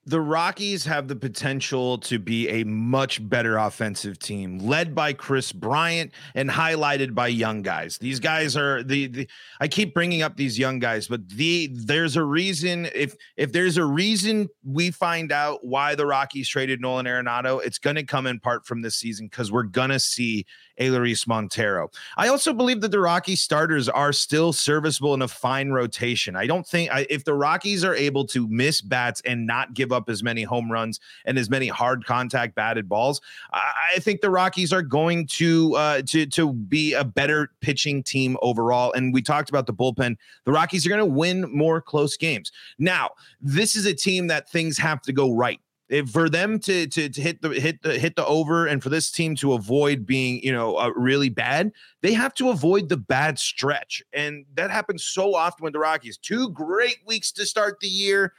the 0.06 0.20
Rockies 0.20 0.84
have 0.84 1.08
the 1.08 1.16
potential 1.16 1.98
to 1.98 2.18
be 2.18 2.48
a 2.48 2.64
much 2.64 3.26
better 3.26 3.56
offensive 3.56 4.18
team, 4.18 4.58
led 4.58 4.94
by 4.94 5.12
Kris 5.12 5.50
Bryant 5.52 6.12
and 6.34 6.50
highlighted 6.50 7.14
by 7.14 7.28
young 7.28 7.62
guys. 7.62 7.98
These 7.98 8.20
guys 8.20 8.56
are 8.56 8.82
the, 8.82 9.06
the, 9.06 9.28
I 9.60 9.68
keep 9.68 9.94
bringing 9.94 10.22
up 10.22 10.36
these 10.36 10.58
young 10.58 10.78
guys, 10.78 11.08
but 11.08 11.28
the 11.28 11.70
there's 11.72 12.16
a 12.16 12.24
reason 12.24 12.88
if 12.94 13.16
if 13.36 13.52
there's 13.52 13.76
a 13.76 13.84
reason 13.84 14.48
we 14.62 14.90
find 14.90 15.32
out 15.32 15.64
why 15.64 15.94
the 15.94 16.06
Rockies 16.06 16.48
traded 16.48 16.80
Nolan 16.80 17.06
Arenado, 17.06 17.64
it's 17.64 17.78
going 17.78 17.96
to 17.96 18.04
come 18.04 18.26
in 18.26 18.40
part 18.40 18.66
from 18.66 18.82
this 18.82 18.96
season 18.96 19.26
because 19.26 19.50
we're 19.50 19.62
going 19.62 19.90
to 19.90 20.00
see 20.00 20.44
Elehuris 20.80 21.26
Montero. 21.26 21.90
I 22.16 22.28
also 22.28 22.52
believe 22.52 22.80
that 22.80 22.90
the 22.90 23.00
Rockies 23.00 23.40
starters 23.40 23.88
are 23.88 24.12
still 24.12 24.52
serviceable 24.52 25.14
in 25.14 25.22
a 25.22 25.28
fine 25.28 25.70
rotation. 25.70 26.36
I 26.36 26.46
don't 26.46 26.66
think 26.66 26.90
I, 26.92 27.06
if 27.08 27.24
the 27.24 27.34
Rockies 27.34 27.84
are 27.84 27.94
able 27.94 28.26
to 28.28 28.48
miss 28.48 28.80
bats 28.80 29.22
and 29.24 29.46
not 29.46 29.74
give 29.74 29.92
up 29.94 30.10
as 30.10 30.22
many 30.22 30.42
home 30.42 30.70
runs 30.70 31.00
and 31.24 31.38
as 31.38 31.48
many 31.48 31.68
hard 31.68 32.04
contact 32.04 32.54
batted 32.54 32.88
balls, 32.88 33.20
I, 33.52 33.72
I 33.94 33.98
think 34.00 34.20
the 34.20 34.30
Rockies 34.30 34.72
are 34.72 34.82
going 34.82 35.26
to 35.28 35.74
uh, 35.76 36.02
to 36.02 36.26
to 36.26 36.52
be 36.52 36.92
a 36.92 37.04
better 37.04 37.50
pitching 37.60 38.02
team 38.02 38.36
overall. 38.42 38.92
And 38.92 39.14
we 39.14 39.22
talked 39.22 39.48
about 39.48 39.66
the 39.66 39.74
bullpen. 39.74 40.16
The 40.44 40.52
Rockies 40.52 40.84
are 40.84 40.90
going 40.90 40.98
to 40.98 41.06
win 41.06 41.42
more 41.52 41.80
close 41.80 42.16
games. 42.16 42.52
Now, 42.78 43.10
this 43.40 43.76
is 43.76 43.86
a 43.86 43.94
team 43.94 44.26
that 44.26 44.50
things 44.50 44.76
have 44.78 45.00
to 45.02 45.12
go 45.12 45.32
right 45.32 45.60
if 45.88 46.08
for 46.08 46.28
them 46.28 46.58
to, 46.58 46.86
to 46.86 47.08
to 47.08 47.20
hit 47.20 47.42
the 47.42 47.50
hit 47.50 47.82
the 47.82 47.98
hit 47.98 48.16
the 48.16 48.24
over 48.26 48.66
and 48.66 48.82
for 48.82 48.88
this 48.88 49.10
team 49.10 49.36
to 49.36 49.52
avoid 49.52 50.06
being 50.06 50.40
you 50.42 50.52
know 50.52 50.76
uh, 50.76 50.90
really 50.96 51.28
bad 51.28 51.72
they 52.00 52.12
have 52.12 52.32
to 52.34 52.50
avoid 52.50 52.88
the 52.88 52.96
bad 52.96 53.38
stretch 53.38 54.02
and 54.12 54.46
that 54.54 54.70
happens 54.70 55.04
so 55.04 55.34
often 55.34 55.62
with 55.62 55.72
the 55.72 55.78
rockies 55.78 56.16
two 56.16 56.48
great 56.50 56.98
weeks 57.06 57.30
to 57.30 57.44
start 57.44 57.78
the 57.80 57.88
year 57.88 58.32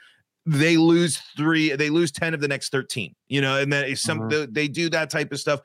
they 0.46 0.76
lose 0.76 1.18
three 1.36 1.74
they 1.74 1.90
lose 1.90 2.12
10 2.12 2.32
of 2.32 2.40
the 2.40 2.48
next 2.48 2.70
13 2.70 3.14
you 3.28 3.40
know 3.40 3.58
and 3.58 3.72
then 3.72 3.94
some 3.96 4.20
uh-huh. 4.20 4.28
they, 4.28 4.46
they 4.46 4.68
do 4.68 4.88
that 4.88 5.10
type 5.10 5.32
of 5.32 5.40
stuff 5.40 5.60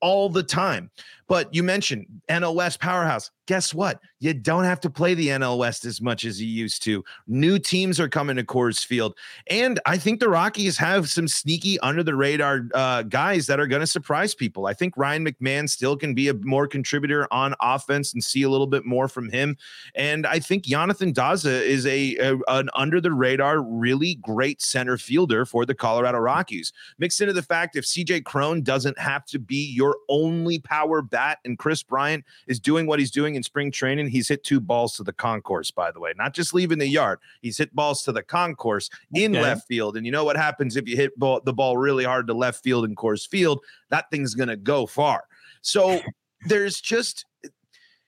all 0.00 0.28
the 0.28 0.42
time 0.42 0.90
But 1.28 1.52
you 1.54 1.62
mentioned 1.62 2.06
NL 2.28 2.54
West 2.54 2.80
powerhouse. 2.80 3.30
Guess 3.46 3.72
what? 3.72 4.00
You 4.18 4.34
don't 4.34 4.64
have 4.64 4.80
to 4.80 4.90
play 4.90 5.14
the 5.14 5.28
NL 5.28 5.58
West 5.58 5.84
as 5.84 6.00
much 6.00 6.24
as 6.24 6.40
you 6.40 6.48
used 6.48 6.82
to. 6.84 7.04
New 7.28 7.58
teams 7.58 8.00
are 8.00 8.08
coming 8.08 8.36
to 8.36 8.44
Coors 8.44 8.84
Field. 8.84 9.14
And 9.48 9.78
I 9.86 9.98
think 9.98 10.18
the 10.18 10.28
Rockies 10.28 10.76
have 10.78 11.08
some 11.08 11.28
sneaky 11.28 11.78
under 11.80 12.02
the 12.02 12.16
radar 12.16 12.62
uh, 12.74 13.02
guys 13.02 13.46
that 13.46 13.60
are 13.60 13.68
going 13.68 13.80
to 13.80 13.86
surprise 13.86 14.34
people. 14.34 14.66
I 14.66 14.74
think 14.74 14.96
Ryan 14.96 15.24
McMahon 15.24 15.68
still 15.68 15.96
can 15.96 16.12
be 16.12 16.28
a 16.28 16.34
more 16.34 16.66
contributor 16.66 17.28
on 17.32 17.54
offense 17.60 18.12
and 18.14 18.24
see 18.24 18.42
a 18.42 18.50
little 18.50 18.66
bit 18.66 18.84
more 18.84 19.06
from 19.06 19.28
him. 19.28 19.56
And 19.94 20.26
I 20.26 20.40
think 20.40 20.64
Jonathan 20.64 21.12
Daza 21.12 21.62
is 21.62 21.86
a, 21.86 22.16
a 22.16 22.38
an 22.48 22.70
under 22.74 23.00
the 23.00 23.12
radar, 23.12 23.62
really 23.62 24.16
great 24.16 24.60
center 24.60 24.98
fielder 24.98 25.44
for 25.44 25.64
the 25.64 25.74
Colorado 25.74 26.18
Rockies. 26.18 26.72
Mixed 26.98 27.20
into 27.20 27.32
the 27.32 27.42
fact 27.42 27.76
if 27.76 27.84
CJ 27.84 28.24
Cron 28.24 28.62
doesn't 28.62 28.98
have 28.98 29.24
to 29.26 29.38
be 29.38 29.72
your 29.72 29.98
only 30.08 30.58
power 30.58 31.00
bat 31.16 31.38
and 31.46 31.58
Kris 31.58 31.82
Bryant 31.82 32.24
is 32.46 32.60
doing 32.60 32.86
what 32.86 32.98
he's 32.98 33.10
doing 33.10 33.36
in 33.36 33.42
spring 33.42 33.70
training, 33.70 34.08
he's 34.08 34.28
hit 34.28 34.44
two 34.44 34.60
balls 34.60 34.96
to 34.96 35.02
the 35.02 35.14
concourse, 35.14 35.70
by 35.70 35.90
the 35.90 35.98
way, 35.98 36.12
not 36.18 36.34
just 36.34 36.52
leaving 36.52 36.78
the 36.78 36.86
yard. 36.86 37.18
He's 37.40 37.56
hit 37.56 37.74
balls 37.74 38.02
to 38.02 38.12
the 38.12 38.22
concourse 38.22 38.90
in 39.14 39.34
okay. 39.34 39.42
left 39.42 39.66
field. 39.66 39.96
And 39.96 40.04
you 40.04 40.12
know 40.12 40.24
what 40.24 40.36
happens 40.36 40.76
if 40.76 40.86
you 40.86 40.94
hit 40.94 41.18
ball, 41.18 41.40
the 41.42 41.54
ball 41.54 41.78
really 41.78 42.04
hard 42.04 42.26
to 42.26 42.34
left 42.34 42.62
field 42.62 42.84
in 42.84 42.94
Coors 42.94 43.26
Field? 43.26 43.64
That 43.88 44.10
thing's 44.10 44.34
going 44.34 44.50
to 44.50 44.58
go 44.58 44.84
far. 44.84 45.24
So 45.62 46.00
there's 46.46 46.82
just 46.82 47.24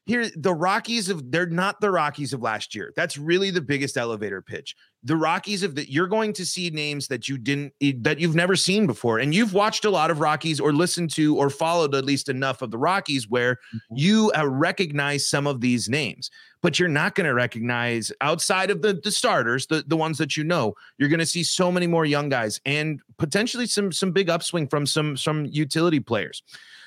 here 0.09 0.31
the 0.37 0.55
Rockies 0.55 1.11
of 1.11 1.31
they're 1.31 1.45
not 1.45 1.83
the 1.83 1.91
Rockies 1.91 2.33
of 2.33 2.41
last 2.41 2.75
year. 2.75 2.95
That's 2.97 3.19
really 3.19 3.51
the 3.51 3.61
biggest 3.61 3.99
elevator 3.99 4.41
pitch. 4.41 4.75
The 5.05 5.17
Rockies 5.17 5.63
of 5.63 5.75
that 5.75 5.93
you're 5.93 6.07
going 6.07 6.33
to 6.33 6.47
see 6.47 6.71
names 6.71 7.09
that 7.09 7.29
you 7.29 7.37
didn't 7.37 7.75
that 8.03 8.19
you've 8.19 8.35
never 8.35 8.57
seen 8.57 8.87
before, 8.87 9.19
and 9.19 9.35
you've 9.35 9.53
watched 9.53 9.85
a 9.85 9.91
lot 9.91 10.11
of 10.11 10.19
Rockies 10.19 10.61
or 10.61 10.73
listened 10.73 11.11
to 11.11 11.37
or 11.37 11.51
followed 11.51 11.95
at 11.95 12.07
least 12.07 12.31
enough 12.31 12.63
of 12.63 12.71
the 12.71 12.79
Rockies 12.79 13.29
where 13.29 13.57
mm-hmm. 13.57 13.97
you 13.97 14.33
uh, 14.35 14.49
recognize 14.49 15.29
some 15.29 15.47
of 15.47 15.61
these 15.61 15.91
names, 15.91 16.31
but 16.63 16.79
you're 16.79 16.89
not 16.89 17.15
going 17.15 17.27
to 17.27 17.35
recognize 17.35 18.11
outside 18.23 18.71
of 18.71 18.81
the 18.81 18.95
the 18.95 19.13
starters, 19.13 19.67
the 19.67 19.85
the 19.87 19.97
ones 19.97 20.17
that 20.17 20.39
you 20.39 20.43
know. 20.43 20.75
You're 20.97 21.11
going 21.11 21.21
to 21.21 21.27
see 21.27 21.45
so 21.45 21.71
many 21.71 21.87
more 21.87 22.07
young 22.07 22.31
guys 22.31 22.63
and 22.65 22.99
potentially 23.19 23.67
some 23.67 23.93
some 23.93 24.13
big 24.13 24.31
upswing 24.31 24.69
from 24.69 24.87
some 24.87 25.19
some 25.19 25.45
utility 25.45 26.01
players. 26.01 26.43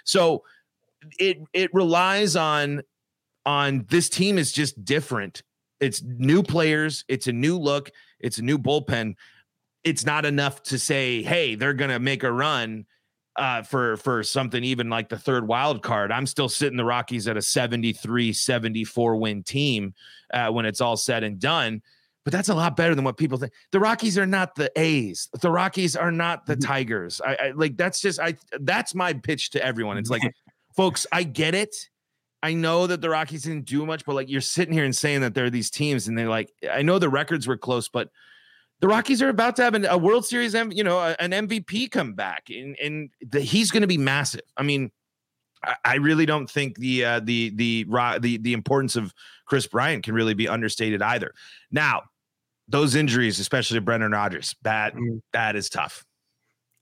So 0.05 0.43
it 1.19 1.37
it 1.53 1.71
relies 1.71 2.35
on 2.35 2.81
on 3.45 3.85
this 3.89 4.09
team 4.09 4.37
is 4.37 4.51
just 4.51 4.83
different. 4.83 5.43
It's 5.79 6.01
new 6.03 6.43
players, 6.43 7.03
it's 7.07 7.27
a 7.27 7.33
new 7.33 7.57
look, 7.57 7.91
it's 8.19 8.37
a 8.37 8.43
new 8.43 8.57
bullpen. 8.57 9.15
It's 9.83 10.05
not 10.05 10.25
enough 10.25 10.61
to 10.63 10.77
say, 10.77 11.23
hey, 11.23 11.55
they're 11.55 11.73
gonna 11.73 11.99
make 11.99 12.23
a 12.23 12.31
run 12.31 12.85
uh, 13.35 13.63
for 13.63 13.97
for 13.97 14.23
something 14.23 14.63
even 14.63 14.89
like 14.89 15.09
the 15.09 15.17
third 15.17 15.47
wild 15.47 15.81
card. 15.81 16.11
I'm 16.11 16.27
still 16.27 16.49
sitting 16.49 16.77
the 16.77 16.85
Rockies 16.85 17.27
at 17.27 17.37
a 17.37 17.41
73 17.41 18.33
74 18.33 19.15
win 19.15 19.43
team 19.43 19.93
uh, 20.33 20.49
when 20.49 20.65
it's 20.65 20.81
all 20.81 20.97
said 20.97 21.23
and 21.23 21.39
done. 21.39 21.81
But 22.23 22.33
that's 22.33 22.49
a 22.49 22.53
lot 22.53 22.75
better 22.75 22.93
than 22.93 23.03
what 23.03 23.17
people 23.17 23.39
think. 23.39 23.51
The 23.71 23.79
Rockies 23.79 24.17
are 24.17 24.27
not 24.27 24.53
the 24.53 24.71
A's. 24.79 25.27
The 25.41 25.49
Rockies 25.49 25.95
are 25.95 26.11
not 26.11 26.45
the 26.45 26.53
mm-hmm. 26.53 26.67
Tigers. 26.67 27.19
I, 27.25 27.35
I 27.35 27.51
like 27.55 27.77
that's 27.77 27.99
just 27.99 28.19
I 28.19 28.35
that's 28.59 28.93
my 28.93 29.13
pitch 29.13 29.51
to 29.51 29.65
everyone. 29.65 29.97
It's 29.97 30.11
like, 30.11 30.21
folks, 30.75 31.07
I 31.11 31.23
get 31.23 31.55
it. 31.55 31.75
I 32.43 32.53
know 32.53 32.87
that 32.87 33.01
the 33.01 33.09
Rockies 33.09 33.43
didn't 33.43 33.65
do 33.65 33.85
much, 33.85 34.05
but 34.05 34.15
like 34.15 34.29
you're 34.29 34.41
sitting 34.41 34.73
here 34.73 34.85
and 34.85 34.95
saying 34.95 35.21
that 35.21 35.35
there 35.35 35.45
are 35.45 35.49
these 35.49 35.69
teams, 35.69 36.07
and 36.07 36.17
they're 36.17 36.29
like, 36.29 36.51
I 36.71 36.81
know 36.81 36.99
the 36.99 37.09
records 37.09 37.47
were 37.47 37.57
close, 37.57 37.87
but 37.87 38.09
the 38.79 38.87
Rockies 38.87 39.21
are 39.21 39.29
about 39.29 39.55
to 39.57 39.63
have 39.63 39.75
an, 39.75 39.85
a 39.85 39.97
World 39.97 40.25
Series, 40.25 40.53
you 40.53 40.83
know, 40.83 40.99
an 41.19 41.31
MVP 41.31 41.91
come 41.91 42.13
back, 42.13 42.45
and 42.49 42.75
and 42.79 43.09
the, 43.21 43.41
he's 43.41 43.71
going 43.71 43.81
to 43.81 43.87
be 43.87 43.97
massive. 43.97 44.41
I 44.57 44.63
mean, 44.63 44.91
I, 45.63 45.75
I 45.85 45.95
really 45.95 46.25
don't 46.25 46.49
think 46.49 46.77
the 46.77 47.05
uh, 47.05 47.19
the 47.19 47.51
the 47.55 47.85
the 48.19 48.37
the 48.41 48.53
importance 48.53 48.95
of 48.95 49.13
Kris 49.45 49.67
Bryant 49.67 50.03
can 50.03 50.15
really 50.15 50.33
be 50.33 50.47
understated 50.47 51.01
either. 51.01 51.33
Now, 51.71 52.03
those 52.67 52.95
injuries, 52.95 53.39
especially 53.39 53.77
to 53.77 53.81
Brendan 53.81 54.11
Rodgers, 54.11 54.55
that 54.63 54.95
mm. 54.95 55.21
that 55.33 55.55
is 55.55 55.69
tough. 55.69 56.03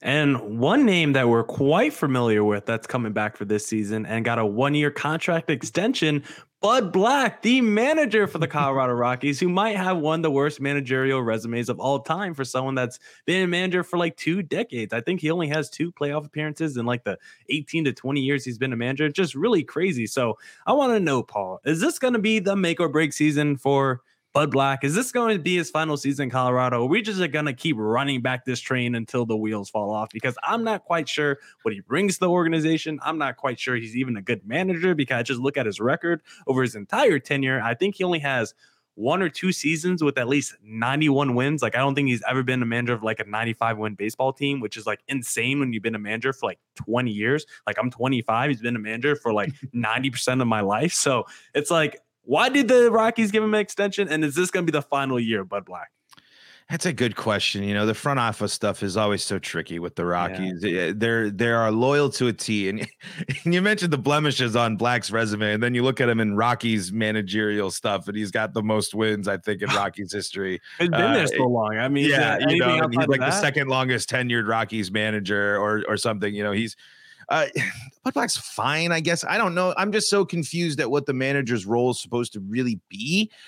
And 0.02 0.60
one 0.60 0.86
name 0.86 1.14
that 1.14 1.28
we're 1.28 1.44
quite 1.44 1.94
familiar 1.94 2.44
with 2.44 2.66
that's 2.66 2.88
coming 2.88 3.12
back 3.12 3.36
for 3.36 3.44
this 3.44 3.68
season 3.68 4.06
and 4.06 4.24
got 4.24 4.40
a 4.40 4.46
one 4.46 4.74
year 4.74 4.92
contract 4.92 5.50
extension, 5.50 6.24
Bud 6.62 6.94
Black, 6.94 7.42
the 7.42 7.60
manager 7.60 8.26
for 8.26 8.38
the 8.38 8.48
Colorado 8.50 8.94
Rockies, 8.94 9.42
who 9.42 9.50
might 9.50 9.76
have 9.76 9.98
one 9.98 10.20
of 10.20 10.24
the 10.24 10.32
worst 10.32 10.62
managerial 10.62 11.22
resumes 11.22 11.68
of 11.68 11.80
all 11.82 12.00
time 12.00 12.34
for 12.34 12.46
someone 12.46 12.76
that's 12.76 12.98
been 13.26 13.44
a 13.44 13.48
manager 13.48 13.84
for 13.84 13.98
like 13.98 14.16
two 14.16 14.42
decades. 14.42 14.94
I 14.94 15.02
think 15.02 15.20
he 15.20 15.32
only 15.32 15.50
has 15.50 15.70
two 15.70 15.92
playoff 15.92 16.26
appearances 16.26 16.78
in 16.78 16.86
like 16.86 17.04
the 17.04 17.18
18 17.50 17.84
to 17.86 17.94
20 17.94 18.22
years 18.22 18.46
he's 18.46 18.58
been 18.58 18.72
a 18.72 18.78
manager. 18.78 19.10
Just 19.10 19.36
really 19.36 19.64
crazy. 19.64 20.08
So 20.08 20.38
I 20.66 20.72
want 20.74 20.94
to 20.94 21.00
know, 21.02 21.24
Paul, 21.24 21.60
is 21.66 21.82
this 21.82 22.00
going 22.00 22.14
to 22.14 22.20
be 22.20 22.40
the 22.40 22.56
make 22.56 22.80
or 22.80 22.88
break 22.88 23.12
season 23.12 23.58
for 23.58 24.02
Bud 24.32 24.52
Black, 24.52 24.84
is 24.84 24.94
this 24.94 25.12
going 25.12 25.36
to 25.36 25.42
be 25.42 25.58
his 25.58 25.72
final 25.72 25.98
season 25.98 26.26
in 26.26 26.30
Colorado? 26.30 26.78
Or 26.78 26.84
are 26.84 26.86
we 26.86 27.02
just 27.02 27.20
going 27.32 27.46
to 27.46 27.54
keep 27.54 27.76
running 27.80 28.22
back 28.22 28.46
this 28.46 28.60
train 28.60 28.94
until 28.94 29.26
the 29.26 29.36
wheels 29.36 29.72
fall 29.72 29.90
off? 29.90 30.10
Because 30.14 30.38
I'm 30.44 30.64
not 30.64 30.84
quite 30.84 31.10
sure 31.10 31.40
what 31.64 31.74
he 31.74 31.82
brings 31.82 32.16
to 32.16 32.20
the 32.22 32.30
organization. 32.30 33.00
I'm 33.02 33.18
not 33.18 33.38
quite 33.38 33.60
sure 33.60 33.76
he's 33.76 33.98
even 33.98 34.18
a 34.18 34.22
good 34.22 34.48
manager 34.48 34.94
because 34.94 35.18
I 35.18 35.24
just 35.24 35.40
look 35.40 35.58
at 35.58 35.66
his 35.66 35.80
record 35.80 36.22
over 36.46 36.62
his 36.62 36.76
entire 36.76 37.18
tenure. 37.18 37.60
I 37.60 37.74
think 37.74 37.96
he 37.96 38.04
only 38.04 38.20
has 38.20 38.54
one 38.94 39.22
or 39.22 39.30
two 39.30 39.52
seasons 39.52 40.04
with 40.04 40.18
at 40.18 40.28
least 40.28 40.56
91 40.62 41.34
wins. 41.34 41.64
Like, 41.64 41.74
I 41.74 41.80
don't 41.80 41.96
think 41.96 42.10
he's 42.10 42.22
ever 42.30 42.44
been 42.44 42.62
a 42.62 42.66
manager 42.66 42.94
of 42.94 43.02
like 43.02 43.20
a 43.20 43.24
95 43.24 43.78
win 43.80 43.96
baseball 43.96 44.32
team, 44.32 44.60
which 44.60 44.78
is 44.78 44.86
like 44.86 45.00
insane 45.08 45.60
when 45.60 45.74
you've 45.74 45.82
been 45.82 45.96
a 45.96 46.00
manager 46.00 46.34
for 46.34 46.48
like 46.48 46.60
20 46.76 47.10
years. 47.10 47.46
Like, 47.66 47.78
I'm 47.80 47.90
25, 47.90 48.50
he's 48.52 48.62
been 48.62 48.76
a 48.76 48.80
manager 48.80 49.16
for 49.16 49.34
like 49.34 49.54
90% 49.74 50.42
of 50.42 50.48
my 50.48 50.62
life. 50.62 50.94
So 50.94 51.26
it's 51.56 51.72
like, 51.72 52.00
why 52.30 52.48
did 52.48 52.68
the 52.68 52.92
Rockies 52.92 53.32
give 53.32 53.44
him 53.44 53.56
an 53.56 53.60
extension? 53.60 54.08
And 54.08 54.24
is 54.24 54.36
this 54.36 54.52
going 54.52 54.64
to 54.64 54.72
be 54.72 54.78
the 54.78 54.84
final 54.84 55.20
year 55.20 55.44
Bud 55.44 55.66
Black? 55.66 55.90
That's 56.70 56.86
a 56.86 56.94
good 56.94 57.16
question. 57.16 57.64
You 57.64 57.74
know, 57.74 57.88
the 57.88 57.96
front 57.96 58.20
office 58.20 58.54
stuff 58.54 58.84
is 58.84 58.96
always 58.96 59.24
so 59.24 59.40
tricky 59.40 59.80
with 59.80 59.96
the 59.96 60.06
Rockies. 60.06 60.64
Yeah. 60.64 60.92
They're 60.96 61.32
they 61.32 61.48
are 61.48 61.72
loyal 61.72 62.12
to 62.12 62.28
a 62.28 62.34
T. 62.34 62.70
And, 62.70 62.82
and, 63.46 63.52
you 63.56 63.64
mentioned 63.64 63.92
the 63.92 63.98
blemishes 63.98 64.56
on 64.56 64.78
Black's 64.78 65.10
resume, 65.10 65.54
and 65.54 65.64
then 65.64 65.74
you 65.74 65.82
look 65.82 66.00
at 66.00 66.08
him 66.08 66.20
in 66.20 66.36
Rockies 66.36 66.94
managerial 66.94 67.72
stuff, 67.72 68.08
and 68.08 68.16
he's 68.16 68.30
got 68.30 68.54
the 68.54 68.62
most 68.62 68.94
wins, 68.94 69.28
I 69.28 69.38
think, 69.38 69.64
in 69.64 69.70
Rockies 69.76 70.14
history. 70.14 70.62
It's 70.80 70.92
been 70.92 71.02
uh, 71.02 71.14
there 71.16 71.26
so 71.26 71.48
long. 71.48 71.80
I 71.80 71.90
mean, 71.90 72.08
yeah, 72.08 72.38
you 72.48 72.60
know, 72.60 72.88
he's 72.88 73.08
like 73.08 73.22
that? 73.22 73.32
the 73.32 73.32
second 73.32 73.70
longest 73.70 74.08
tenured 74.08 74.48
Rockies 74.48 74.92
manager 74.92 75.58
or 75.58 75.84
or 75.88 75.98
something. 75.98 76.36
You 76.36 76.44
know, 76.44 76.52
he's 76.52 76.76
uh, 77.30 77.46
Bud 78.04 78.14
Black's 78.14 78.38
fine, 78.38 78.92
I 78.92 79.00
guess. 79.00 79.24
I 79.24 79.38
don't 79.38 79.56
know. 79.56 79.74
I'm 79.78 79.92
just 79.92 80.10
so 80.10 80.26
confused 80.26 80.80
at 80.80 80.90
what 80.90 81.06
the 81.06 81.14
manager's 81.14 81.66
role 81.66 81.92
is 81.92 82.02
supposed 82.02 82.34
to 82.34 82.40
really 82.42 82.80
be. 82.90 83.32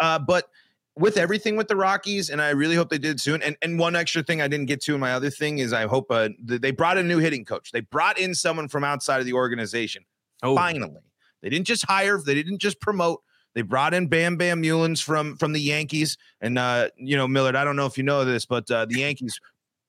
Uh, 0.00 0.18
but 0.18 0.48
with 0.96 1.16
everything 1.16 1.56
with 1.56 1.68
the 1.68 1.76
Rockies, 1.76 2.30
and 2.30 2.40
I 2.40 2.50
really 2.50 2.74
hope 2.74 2.88
they 2.88 2.98
did 2.98 3.20
soon. 3.20 3.42
And 3.42 3.56
and 3.62 3.78
one 3.78 3.96
extra 3.96 4.22
thing 4.22 4.40
I 4.40 4.48
didn't 4.48 4.66
get 4.66 4.80
to 4.82 4.94
in 4.94 5.00
my 5.00 5.12
other 5.12 5.30
thing 5.30 5.58
is 5.58 5.72
I 5.72 5.86
hope 5.86 6.10
uh, 6.10 6.30
they 6.42 6.70
brought 6.70 6.98
a 6.98 7.02
new 7.02 7.18
hitting 7.18 7.44
coach. 7.44 7.72
They 7.72 7.80
brought 7.80 8.18
in 8.18 8.34
someone 8.34 8.68
from 8.68 8.84
outside 8.84 9.20
of 9.20 9.26
the 9.26 9.32
organization. 9.32 10.04
Oh. 10.42 10.54
Finally, 10.54 11.00
they 11.42 11.48
didn't 11.48 11.66
just 11.66 11.84
hire. 11.86 12.18
They 12.18 12.34
didn't 12.34 12.58
just 12.58 12.80
promote. 12.80 13.22
They 13.54 13.62
brought 13.62 13.94
in 13.94 14.08
Bam 14.08 14.36
Bam 14.36 14.62
Meulens 14.62 15.02
from 15.02 15.36
from 15.36 15.52
the 15.52 15.60
Yankees, 15.60 16.16
and 16.40 16.58
uh, 16.58 16.88
you 16.96 17.16
know 17.16 17.26
Millard. 17.26 17.56
I 17.56 17.64
don't 17.64 17.76
know 17.76 17.86
if 17.86 17.96
you 17.96 18.04
know 18.04 18.24
this, 18.24 18.46
but 18.46 18.70
uh, 18.70 18.84
the 18.86 19.00
Yankees 19.00 19.40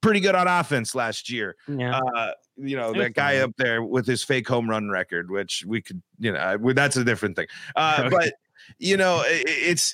pretty 0.05 0.19
good 0.19 0.35
on 0.35 0.47
offense 0.47 0.93
last 0.93 1.31
year. 1.31 1.55
Yeah. 1.67 1.99
Uh, 1.99 2.31
you 2.57 2.77
know, 2.77 2.93
that 2.93 3.13
guy 3.15 3.37
up 3.37 3.51
there 3.57 3.81
with 3.83 4.05
his 4.05 4.23
fake 4.23 4.47
home 4.47 4.69
run 4.69 4.89
record, 4.89 5.31
which 5.31 5.65
we 5.65 5.81
could, 5.81 6.01
you 6.19 6.31
know, 6.31 6.57
that's 6.73 6.95
a 6.95 7.03
different 7.03 7.35
thing. 7.35 7.47
Uh. 7.75 8.09
But, 8.15 8.33
you 8.79 8.97
know, 8.97 9.23
it, 9.25 9.43
it's 9.47 9.93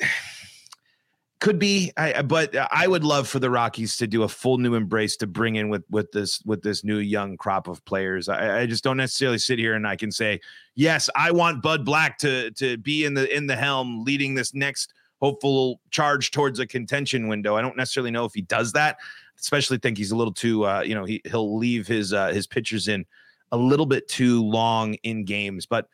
could 1.39 1.57
be 1.57 1.91
I, 1.97 2.21
but 2.21 2.55
i 2.71 2.85
would 2.87 3.03
love 3.03 3.27
for 3.27 3.39
the 3.39 3.49
rockies 3.49 3.97
to 3.97 4.05
do 4.05 4.21
a 4.21 4.27
full 4.27 4.59
new 4.59 4.75
embrace 4.75 5.17
to 5.17 5.27
bring 5.27 5.55
in 5.55 5.69
with 5.69 5.83
with 5.89 6.11
this 6.11 6.39
with 6.45 6.61
this 6.61 6.83
new 6.83 6.99
young 6.99 7.35
crop 7.35 7.67
of 7.67 7.83
players 7.83 8.29
I, 8.29 8.59
I, 8.59 8.65
just 8.67 8.83
don't 8.83 8.97
necessarily 8.97 9.39
sit 9.39 9.57
here 9.57 9.73
and 9.73 9.87
i 9.87 9.95
can 9.95 10.11
say 10.11 10.39
yes 10.75 11.09
i 11.15 11.31
want 11.31 11.63
bud 11.63 11.83
black 11.83 12.19
to 12.19 12.51
to 12.51 12.77
be 12.77 13.05
in 13.05 13.15
the 13.15 13.35
in 13.35 13.47
the 13.47 13.55
helm 13.55 14.03
leading 14.03 14.35
this 14.35 14.53
next 14.53 14.93
hopeful 15.19 15.81
charge 15.89 16.29
towards 16.29 16.59
a 16.59 16.67
contention 16.67 17.27
window 17.27 17.55
i 17.55 17.61
don't 17.61 17.75
necessarily 17.75 18.11
know 18.11 18.25
if 18.25 18.33
he 18.35 18.43
does 18.43 18.71
that 18.73 18.97
especially 19.41 19.77
think 19.77 19.97
he's 19.97 20.11
a 20.11 20.15
little 20.15 20.33
too 20.33 20.65
uh, 20.65 20.81
you 20.81 20.95
know 20.95 21.05
he 21.05 21.21
he'll 21.25 21.57
leave 21.57 21.87
his 21.87 22.13
uh, 22.13 22.29
his 22.29 22.47
pitchers 22.47 22.87
in 22.87 23.05
a 23.51 23.57
little 23.57 23.85
bit 23.85 24.07
too 24.07 24.43
long 24.43 24.93
in 25.03 25.25
games. 25.25 25.65
But 25.65 25.87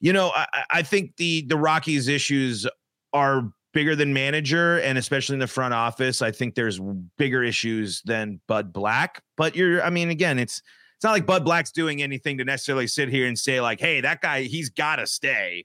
you 0.00 0.12
know 0.12 0.30
I, 0.34 0.46
I 0.70 0.82
think 0.82 1.16
the 1.16 1.42
the 1.42 1.56
Rockies 1.56 2.08
issues 2.08 2.66
are 3.12 3.50
bigger 3.72 3.96
than 3.96 4.12
manager 4.12 4.78
and 4.78 4.96
especially 4.96 5.34
in 5.34 5.40
the 5.40 5.46
front 5.46 5.74
office. 5.74 6.22
I 6.22 6.30
think 6.30 6.54
there's 6.54 6.80
bigger 7.18 7.42
issues 7.42 8.02
than 8.02 8.40
Bud 8.46 8.72
Black. 8.72 9.22
But 9.36 9.56
you're 9.56 9.82
I 9.82 9.90
mean 9.90 10.10
again 10.10 10.38
it's 10.38 10.62
it's 10.96 11.04
not 11.04 11.12
like 11.12 11.26
Bud 11.26 11.44
Black's 11.44 11.72
doing 11.72 12.02
anything 12.02 12.38
to 12.38 12.44
necessarily 12.44 12.86
sit 12.86 13.08
here 13.08 13.26
and 13.26 13.38
say 13.38 13.60
like 13.60 13.80
hey 13.80 14.00
that 14.00 14.20
guy 14.20 14.42
he's 14.42 14.70
got 14.70 14.96
to 14.96 15.06
stay 15.06 15.64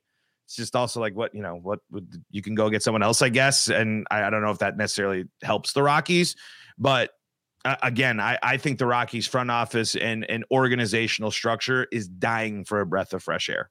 it's 0.49 0.55
just 0.55 0.75
also 0.75 0.99
like 0.99 1.15
what 1.15 1.33
you 1.35 1.43
know 1.43 1.59
what 1.61 1.79
would 1.91 2.23
you 2.31 2.41
can 2.41 2.55
go 2.55 2.71
get 2.71 2.81
someone 2.81 3.03
else 3.03 3.21
i 3.21 3.29
guess 3.29 3.67
and 3.67 4.07
I, 4.09 4.23
I, 4.23 4.29
don't 4.31 4.41
know 4.41 4.49
if 4.49 4.57
that 4.57 4.77
necessarily 4.77 5.25
helps 5.43 5.73
the 5.73 5.83
rockies 5.83 6.35
but 6.79 7.11
uh, 7.65 7.75
again, 7.83 8.19
I, 8.19 8.37
I 8.41 8.57
think 8.57 8.79
the 8.79 8.85
Rockies 8.85 9.27
front 9.27 9.51
office 9.51 9.95
and, 9.95 10.29
and 10.29 10.45
organizational 10.51 11.31
structure 11.31 11.87
is 11.91 12.07
dying 12.07 12.63
for 12.63 12.79
a 12.79 12.85
breath 12.85 13.13
of 13.13 13.23
fresh 13.23 13.49
air. 13.49 13.69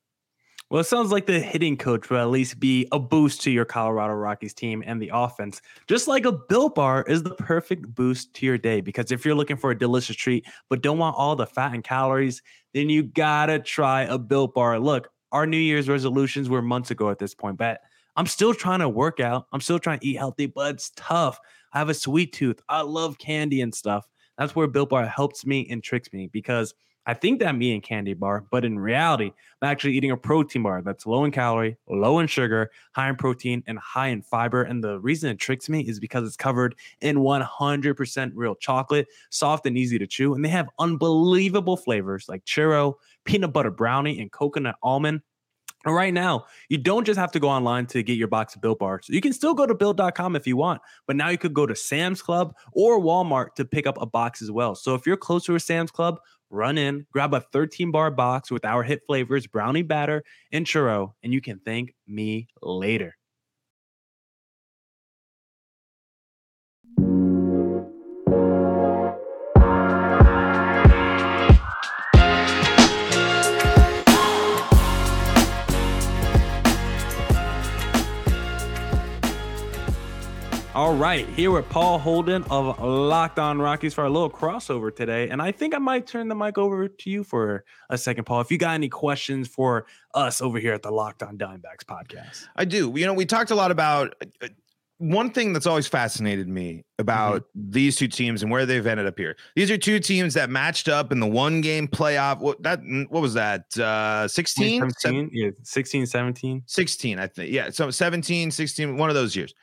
Well, 0.70 0.83
it 0.83 0.85
sounds 0.85 1.11
like 1.11 1.24
the 1.24 1.40
hitting 1.40 1.79
coach 1.79 2.11
will 2.11 2.18
at 2.18 2.29
least 2.29 2.61
be 2.61 2.87
a 2.92 2.98
boost 2.98 3.40
to 3.42 3.51
your 3.51 3.64
Colorado 3.64 4.12
Rockies 4.12 4.53
team 4.53 4.83
and 4.85 5.01
the 5.01 5.11
offense. 5.14 5.62
Just 5.87 6.09
like 6.09 6.27
a 6.27 6.33
Built 6.33 6.74
Bar 6.74 7.05
is 7.09 7.22
the 7.22 7.35
perfect 7.37 7.94
boost 7.94 8.35
to 8.35 8.44
your 8.44 8.59
day. 8.59 8.83
Because 8.83 9.11
if 9.11 9.24
you're 9.24 9.35
looking 9.35 9.57
for 9.57 9.70
a 9.70 9.79
delicious 9.79 10.16
treat 10.16 10.44
but 10.68 10.83
don't 10.83 10.98
want 10.98 11.16
all 11.16 11.37
the 11.37 11.46
fat 11.46 11.72
and 11.72 11.83
calories, 11.83 12.42
then 12.74 12.90
you 12.90 13.03
gotta 13.03 13.59
try 13.59 14.03
a 14.03 14.18
Built 14.18 14.53
Bar. 14.53 14.79
Look, 14.79 15.09
our 15.33 15.46
New 15.46 15.57
Year's 15.57 15.88
resolutions 15.88 16.51
were 16.51 16.61
months 16.61 16.90
ago 16.90 17.09
at 17.09 17.18
this 17.18 17.35
point, 17.35 17.57
but 17.57 17.81
I'm 18.14 18.27
still 18.27 18.53
trying 18.53 18.81
to 18.81 18.90
work 18.90 19.20
out. 19.20 19.46
I'm 19.53 19.62
still 19.62 19.79
trying 19.79 20.01
to 20.01 20.07
eat 20.07 20.16
healthy, 20.16 20.46
but 20.46 20.74
it's 20.74 20.92
tough. 20.96 21.38
I 21.72 21.78
have 21.78 21.88
a 21.88 21.94
sweet 21.94 22.33
tooth. 22.33 22.61
I 22.68 22.83
love 22.83 23.18
candy 23.18 23.61
and 23.61 23.74
stuff. 23.74 24.09
That's 24.37 24.54
where 24.54 24.66
Built 24.66 24.90
Bar 24.90 25.07
helps 25.07 25.44
me 25.44 25.66
and 25.70 25.83
tricks 25.83 26.12
me 26.12 26.28
because– 26.33 26.74
I 27.09 27.14
think 27.14 27.38
that 27.38 27.48
I'm 27.48 27.62
eating 27.62 27.81
candy 27.81 28.12
bar, 28.12 28.44
but 28.50 28.66
in 28.66 28.78
reality, 28.78 29.33
I'm 29.62 29.70
actually 29.70 29.94
eating 29.94 30.11
a 30.11 30.16
protein 30.16 30.62
bar 30.62 30.83
that's 30.83 31.07
low 31.07 31.24
in 31.24 31.31
calorie, 31.31 31.78
low 31.88 32.18
in 32.18 32.26
sugar, 32.26 32.70
high 32.92 33.09
in 33.09 33.16
protein, 33.16 33.64
and 33.66 33.78
high 33.78 34.09
in 34.09 34.20
fiber. 34.20 34.64
And 34.64 34.85
the 34.85 35.00
reason 35.00 35.31
it 35.31 35.38
tricks 35.38 35.70
me 35.70 35.81
is 35.81 36.00
because 36.00 36.26
it's 36.26 36.37
covered 36.37 36.74
in 37.00 37.16
100% 37.16 38.33
real 38.35 38.54
chocolate, 38.57 39.09
soft 39.31 39.64
and 39.64 39.78
easy 39.78 39.98
to 39.98 40.07
chew. 40.07 40.35
And 40.35 40.44
they 40.44 40.50
have 40.50 40.68
unbelievable 40.78 41.78
flavors 41.78 42.28
like 42.28 42.44
churro, 42.44 42.96
peanut 43.24 43.54
butter 43.54 43.70
brownie, 43.70 44.20
and 44.20 44.31
coconut 44.31 44.76
almond. 44.83 45.22
Right 45.87 46.12
now, 46.12 46.47
you 46.69 46.77
don't 46.77 47.05
just 47.05 47.19
have 47.19 47.31
to 47.33 47.41
go 47.41 47.49
online 47.49 47.87
to 47.87 48.03
get 48.03 48.19
your 48.19 48.29
box 48.29 48.55
of 48.55 48.61
Built 48.61 48.81
Bars. 48.81 49.07
You 49.09 49.21
can 49.21 49.33
still 49.33 49.55
go 49.55 49.64
to 49.64 49.75
Built.com 49.75 50.35
if 50.35 50.47
you 50.47 50.57
want, 50.57 50.83
but 51.07 51.14
now 51.17 51.29
you 51.29 51.38
could 51.38 51.55
go 51.55 51.67
to 51.67 51.77
Sam's 51.77 52.21
Club 52.21 52.55
or 52.73 53.01
Walmart 53.01 53.55
to 53.55 53.64
pick 53.64 53.87
up 53.87 54.01
a 54.01 54.07
box 54.07 54.43
as 54.43 54.51
well. 54.51 54.75
So 54.75 54.95
if 54.95 55.07
you're 55.07 55.17
closer 55.17 55.53
to 55.53 55.57
a 55.57 55.61
Sam's 55.61 55.91
Club, 55.91 56.19
run 56.51 56.79
in, 56.79 57.07
grab 57.12 57.33
a 57.33 57.41
13 57.41 57.91
bar 57.91 58.11
box 58.11 58.51
with 58.51 58.64
our 58.64 58.83
hit 58.83 59.03
flavors, 59.07 59.47
brownie 59.47 59.83
batter, 59.83 60.25
and 60.53 60.67
churro, 60.67 61.12
and 61.23 61.33
you 61.33 61.41
can 61.41 61.61
thank 61.64 61.95
me 62.07 62.49
later. 62.61 63.17
All 80.79 80.95
right, 80.95 81.29
here 81.31 81.51
with 81.51 81.69
Paul 81.71 81.99
Holden 81.99 82.45
of 82.53 82.79
Locked 82.81 83.41
On 83.41 83.61
Rockies 83.61 83.95
for 83.95 84.05
a 84.05 84.09
little 84.09 84.31
crossover 84.31 84.95
today. 84.95 85.29
And 85.29 85.43
I 85.43 85.51
think 85.51 85.75
I 85.75 85.79
might 85.79 86.07
turn 86.07 86.29
the 86.29 86.37
mic 86.37 86.57
over 86.57 86.87
to 86.87 87.11
you 87.11 87.25
for 87.25 87.64
a 87.91 87.99
second, 87.99 88.27
Paul. 88.27 88.43
If 88.43 88.53
you 88.53 88.59
got 88.59 88.75
any 88.75 88.88
questions 88.88 89.49
for 89.49 89.87
us 90.14 90.41
over 90.41 90.61
here 90.61 90.73
at 90.73 90.83
the 90.83 90.93
Locked 90.93 91.25
On 91.25 91.37
Diamondbacks 91.37 91.83
podcast, 91.85 92.47
I 92.55 92.64
do. 92.64 92.93
You 92.95 93.07
know, 93.07 93.12
we 93.12 93.27
talked 93.27 93.51
a 93.51 93.57
lot 93.57 93.73
about 93.73 94.14
uh, 94.41 94.47
one 94.99 95.33
thing 95.33 95.53
that's 95.53 95.67
always 95.67 95.88
fascinated 95.88 96.47
me 96.47 96.85
about 97.01 97.43
mm-hmm. 97.43 97.71
these 97.73 97.97
two 97.97 98.07
teams 98.07 98.45
and 98.45 98.53
where 98.53 98.64
they've 98.64 98.87
ended 98.87 99.09
up 99.09 99.19
here. 99.19 99.35
These 99.57 99.73
are 99.73 99.79
two 99.79 99.99
teams 99.99 100.33
that 100.35 100.49
matched 100.49 100.87
up 100.87 101.11
in 101.11 101.19
the 101.19 101.27
one 101.27 101.61
game 101.61 101.88
playoff. 101.88 102.38
What 102.38 102.62
that 102.62 102.79
what 103.09 103.21
was 103.21 103.35
that? 103.35 103.77
Uh 103.77 104.29
16? 104.29 104.91
17? 104.91 105.31
Yeah, 105.33 105.51
16, 105.61 106.07
17. 106.07 106.62
16, 106.67 107.19
I 107.19 107.27
think. 107.27 107.53
Yeah. 107.53 107.71
So 107.71 107.91
17, 107.91 108.53
16, 108.53 108.97
one 108.97 109.09
of 109.11 109.17
those 109.17 109.35
years. 109.35 109.55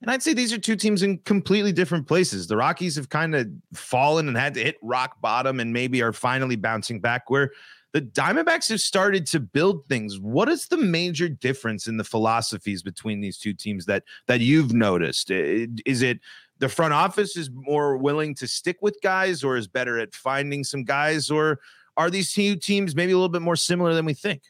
And 0.00 0.10
I'd 0.10 0.22
say 0.22 0.32
these 0.32 0.52
are 0.52 0.58
two 0.58 0.76
teams 0.76 1.02
in 1.02 1.18
completely 1.18 1.72
different 1.72 2.06
places. 2.06 2.46
The 2.46 2.56
Rockies 2.56 2.94
have 2.96 3.08
kind 3.08 3.34
of 3.34 3.48
fallen 3.74 4.28
and 4.28 4.36
had 4.36 4.54
to 4.54 4.62
hit 4.62 4.76
rock 4.80 5.20
bottom 5.20 5.58
and 5.58 5.72
maybe 5.72 6.02
are 6.02 6.12
finally 6.12 6.56
bouncing 6.56 7.00
back 7.00 7.30
where 7.30 7.50
the 7.92 8.02
Diamondbacks 8.02 8.68
have 8.68 8.80
started 8.80 9.26
to 9.26 9.40
build 9.40 9.86
things. 9.86 10.20
What 10.20 10.48
is 10.48 10.68
the 10.68 10.76
major 10.76 11.28
difference 11.28 11.88
in 11.88 11.96
the 11.96 12.04
philosophies 12.04 12.82
between 12.82 13.20
these 13.20 13.38
two 13.38 13.54
teams 13.54 13.86
that 13.86 14.04
that 14.26 14.40
you've 14.40 14.72
noticed? 14.72 15.30
Is 15.30 16.02
it 16.02 16.20
the 16.58 16.68
front 16.68 16.92
office 16.92 17.36
is 17.36 17.50
more 17.52 17.96
willing 17.96 18.34
to 18.36 18.46
stick 18.46 18.78
with 18.82 18.98
guys 19.02 19.42
or 19.42 19.56
is 19.56 19.66
better 19.66 19.98
at 19.98 20.14
finding 20.14 20.64
some 20.64 20.84
guys 20.84 21.30
or 21.30 21.60
are 21.96 22.10
these 22.10 22.32
two 22.32 22.56
teams 22.56 22.94
maybe 22.94 23.12
a 23.12 23.16
little 23.16 23.28
bit 23.28 23.42
more 23.42 23.56
similar 23.56 23.94
than 23.94 24.04
we 24.04 24.14
think? 24.14 24.42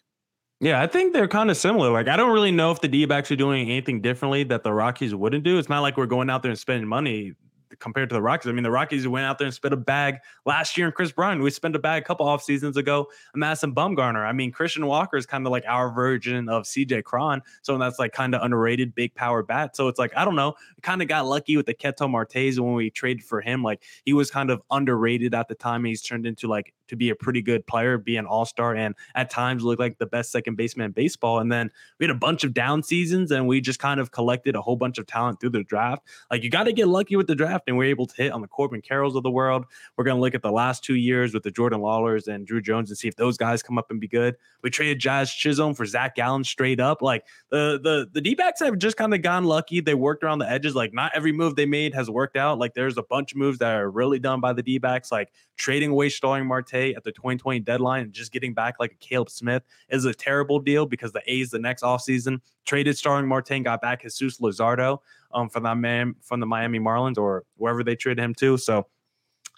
Yeah, 0.61 0.83
I 0.83 0.89
think 0.89 1.13
they're 1.13 1.29
kind 1.29 1.51
of 1.51 1.57
similar. 1.57 1.91
Like, 1.93 2.09
I 2.09 2.17
don't 2.17 2.33
really 2.33 2.51
know 2.51 2.73
if 2.73 2.81
the 2.81 2.89
D 2.89 3.05
backs 3.05 3.31
are 3.31 3.37
doing 3.37 3.71
anything 3.71 4.01
differently 4.01 4.43
that 4.45 4.65
the 4.65 4.73
Rockies 4.73 5.15
wouldn't 5.15 5.45
do. 5.45 5.59
It's 5.59 5.69
not 5.69 5.81
like 5.81 5.97
we're 5.97 6.07
going 6.07 6.29
out 6.31 6.43
there 6.43 6.51
and 6.51 6.59
spending 6.59 6.89
money 6.89 7.35
compared 7.79 8.09
to 8.09 8.15
the 8.15 8.23
Rockies. 8.23 8.49
I 8.49 8.53
mean, 8.53 8.63
the 8.63 8.71
Rockies 8.71 9.07
went 9.07 9.27
out 9.27 9.39
there 9.39 9.47
and 9.47 9.55
spent 9.55 9.75
a 9.75 9.77
bag 9.77 10.19
last 10.47 10.77
year 10.77 10.87
in 10.87 10.93
Kris 10.93 11.13
Bryant. 11.13 11.43
We 11.43 11.51
spent 11.51 11.77
a 11.77 11.79
bag 11.79 12.03
a 12.03 12.05
couple 12.05 12.27
off 12.27 12.43
seasons 12.43 12.77
ago. 12.77 13.09
Madison 13.35 13.75
Bumgarner. 13.75 14.27
I 14.27 14.33
mean, 14.33 14.53
Christian 14.53 14.87
Walker 14.87 15.17
is 15.17 15.27
kind 15.27 15.47
of 15.47 15.53
like 15.53 15.65
our 15.67 15.91
version 15.91 16.49
of 16.49 16.65
CJ 16.65 17.05
Cron. 17.05 17.43
So 17.63 17.77
that's 17.79 17.99
like 17.99 18.13
kind 18.13 18.35
of 18.35 18.43
underrated, 18.43 18.95
big 18.95 19.15
power 19.15 19.43
bat. 19.43 19.77
So 19.77 19.89
it's 19.89 19.99
like, 19.99 20.13
I 20.17 20.25
don't 20.25 20.37
know. 20.37 20.55
kind 20.83 21.03
of 21.03 21.09
got 21.09 21.27
lucky 21.27 21.57
with 21.57 21.67
the 21.67 21.75
Ketel 21.75 22.09
Martes 22.09 22.59
when 22.59 22.75
we 22.75 22.91
traded 22.91 23.25
for 23.25 23.41
him. 23.41 23.63
Like 23.63 23.83
he 24.05 24.13
was 24.13 24.31
kind 24.31 24.51
of 24.51 24.63
underrated 24.71 25.35
at 25.35 25.49
the 25.49 25.55
time. 25.55 25.85
He's 25.85 26.03
turned 26.03 26.27
into 26.27 26.49
like 26.49 26.75
to 26.89 26.97
be 26.97 27.11
a 27.11 27.15
pretty 27.15 27.43
good 27.43 27.67
player, 27.67 27.99
be 27.99 28.17
an 28.17 28.27
all 28.27 28.45
star, 28.45 28.75
and 28.75 28.95
at 29.15 29.31
times 29.31 29.63
look 29.63 29.79
like 29.79 29.99
the 29.99 30.07
best 30.07 30.33
second 30.33 30.57
baseman 30.57 30.87
in 30.87 30.93
baseball. 30.93 31.39
And 31.39 31.53
then 31.53 31.71
we 31.99 32.05
had 32.07 32.15
a 32.15 32.19
bunch 32.19 32.45
of 32.45 32.53
down 32.53 32.83
seasons 32.83 33.31
and 33.31 33.47
we 33.47 33.61
just 33.61 33.79
kind 33.79 34.01
of 34.01 34.11
collected 34.11 34.57
a 34.57 34.63
whole 34.63 34.77
bunch 34.77 34.99
of 34.99 35.07
talent 35.07 35.41
through 35.41 35.51
the 35.51 35.65
draft. 35.65 36.03
Like 36.31 36.43
you 36.43 36.51
got 36.51 36.65
to 36.65 36.73
get 36.73 36.89
lucky 36.89 37.17
with 37.17 37.27
the 37.27 37.35
draft 37.35 37.58
and 37.67 37.77
we're 37.77 37.89
able 37.89 38.07
to 38.07 38.17
hit 38.17 38.33
on 38.33 38.41
the 38.41 38.49
Corbin 38.49 38.81
Carrolls 38.81 39.17
of 39.17 39.23
the 39.23 39.31
world. 39.31 39.65
We're 39.97 40.05
going 40.05 40.17
to 40.17 40.21
look 40.21 40.35
at 40.35 40.43
the 40.43 40.53
last 40.53 40.85
two 40.85 40.95
years 40.95 41.35
with 41.35 41.43
the 41.43 41.51
Jordan 41.51 41.81
Lawlars 41.81 42.29
and 42.29 42.47
Drew 42.47 42.61
Jones 42.61 42.91
and 42.91 42.99
see 42.99 43.09
if 43.09 43.17
those 43.17 43.37
guys 43.37 43.63
come 43.63 43.79
up 43.79 43.91
and 43.91 44.01
be 44.01 44.09
good. 44.09 44.37
We 44.63 44.71
traded 44.71 44.99
Jazz 44.99 45.33
Chisholm 45.33 45.75
for 45.75 45.87
Zach 45.87 46.15
Gallen 46.15 46.45
straight 46.45 46.81
up. 46.81 47.03
Like 47.03 47.25
the 47.51 47.81
the 47.83 48.09
the 48.13 48.21
D 48.21 48.35
backs 48.35 48.61
have 48.61 48.79
just 48.79 48.97
kind 48.97 49.15
of 49.15 49.23
gone 49.23 49.45
lucky. 49.45 49.81
They 49.81 49.95
worked 49.95 50.25
around 50.25 50.39
the 50.39 50.51
edges. 50.51 50.75
Like 50.75 50.93
not 50.93 51.13
every 51.15 51.33
move 51.33 51.57
they 51.57 51.67
made 51.67 51.95
has 51.95 52.11
worked 52.11 52.37
out. 52.37 52.59
Like 52.59 52.75
there's 52.75 52.99
a 52.99 53.03
bunch 53.03 53.33
of 53.33 53.39
moves 53.39 53.59
that 53.59 53.75
are 53.75 53.91
really 53.91 54.19
done 54.19 54.41
by 54.41 54.53
the 54.53 54.63
D 54.63 54.79
backs, 54.79 55.11
like 55.11 55.31
trading 55.57 55.91
away 55.91 56.09
Starling 56.09 56.47
Marte 56.47 56.75
at 56.75 57.05
the 57.05 57.13
2020 57.13 57.61
deadline 57.61 58.03
and 58.03 58.13
just 58.13 58.33
getting 58.33 58.55
back 58.55 58.77
like 58.79 58.93
a 58.93 58.97
Caleb 58.97 59.31
Smith 59.31 59.63
is 59.89 60.05
a 60.05 60.15
terrible 60.15 60.61
deal 60.61 60.87
because 60.87 61.13
the 61.13 61.23
A's 61.27 61.51
the 61.51 61.59
next 61.59 61.83
offseason 61.83 62.41
traded 62.65 62.97
Starling 62.97 63.27
Marte 63.27 63.63
got 63.65 63.81
back 63.81 64.03
Jesus 64.03 64.39
Luzardo 64.39 64.99
um, 65.33 65.49
from 65.49 65.63
the 65.65 66.15
from 66.23 66.41
the 66.41 66.47
Miami 66.47 66.79
Marlins 66.79 67.19
or 67.19 67.45
wherever 67.57 67.83
they 67.83 67.97
traded 67.97 68.23
him 68.23 68.35
to. 68.37 68.57
So 68.57 68.87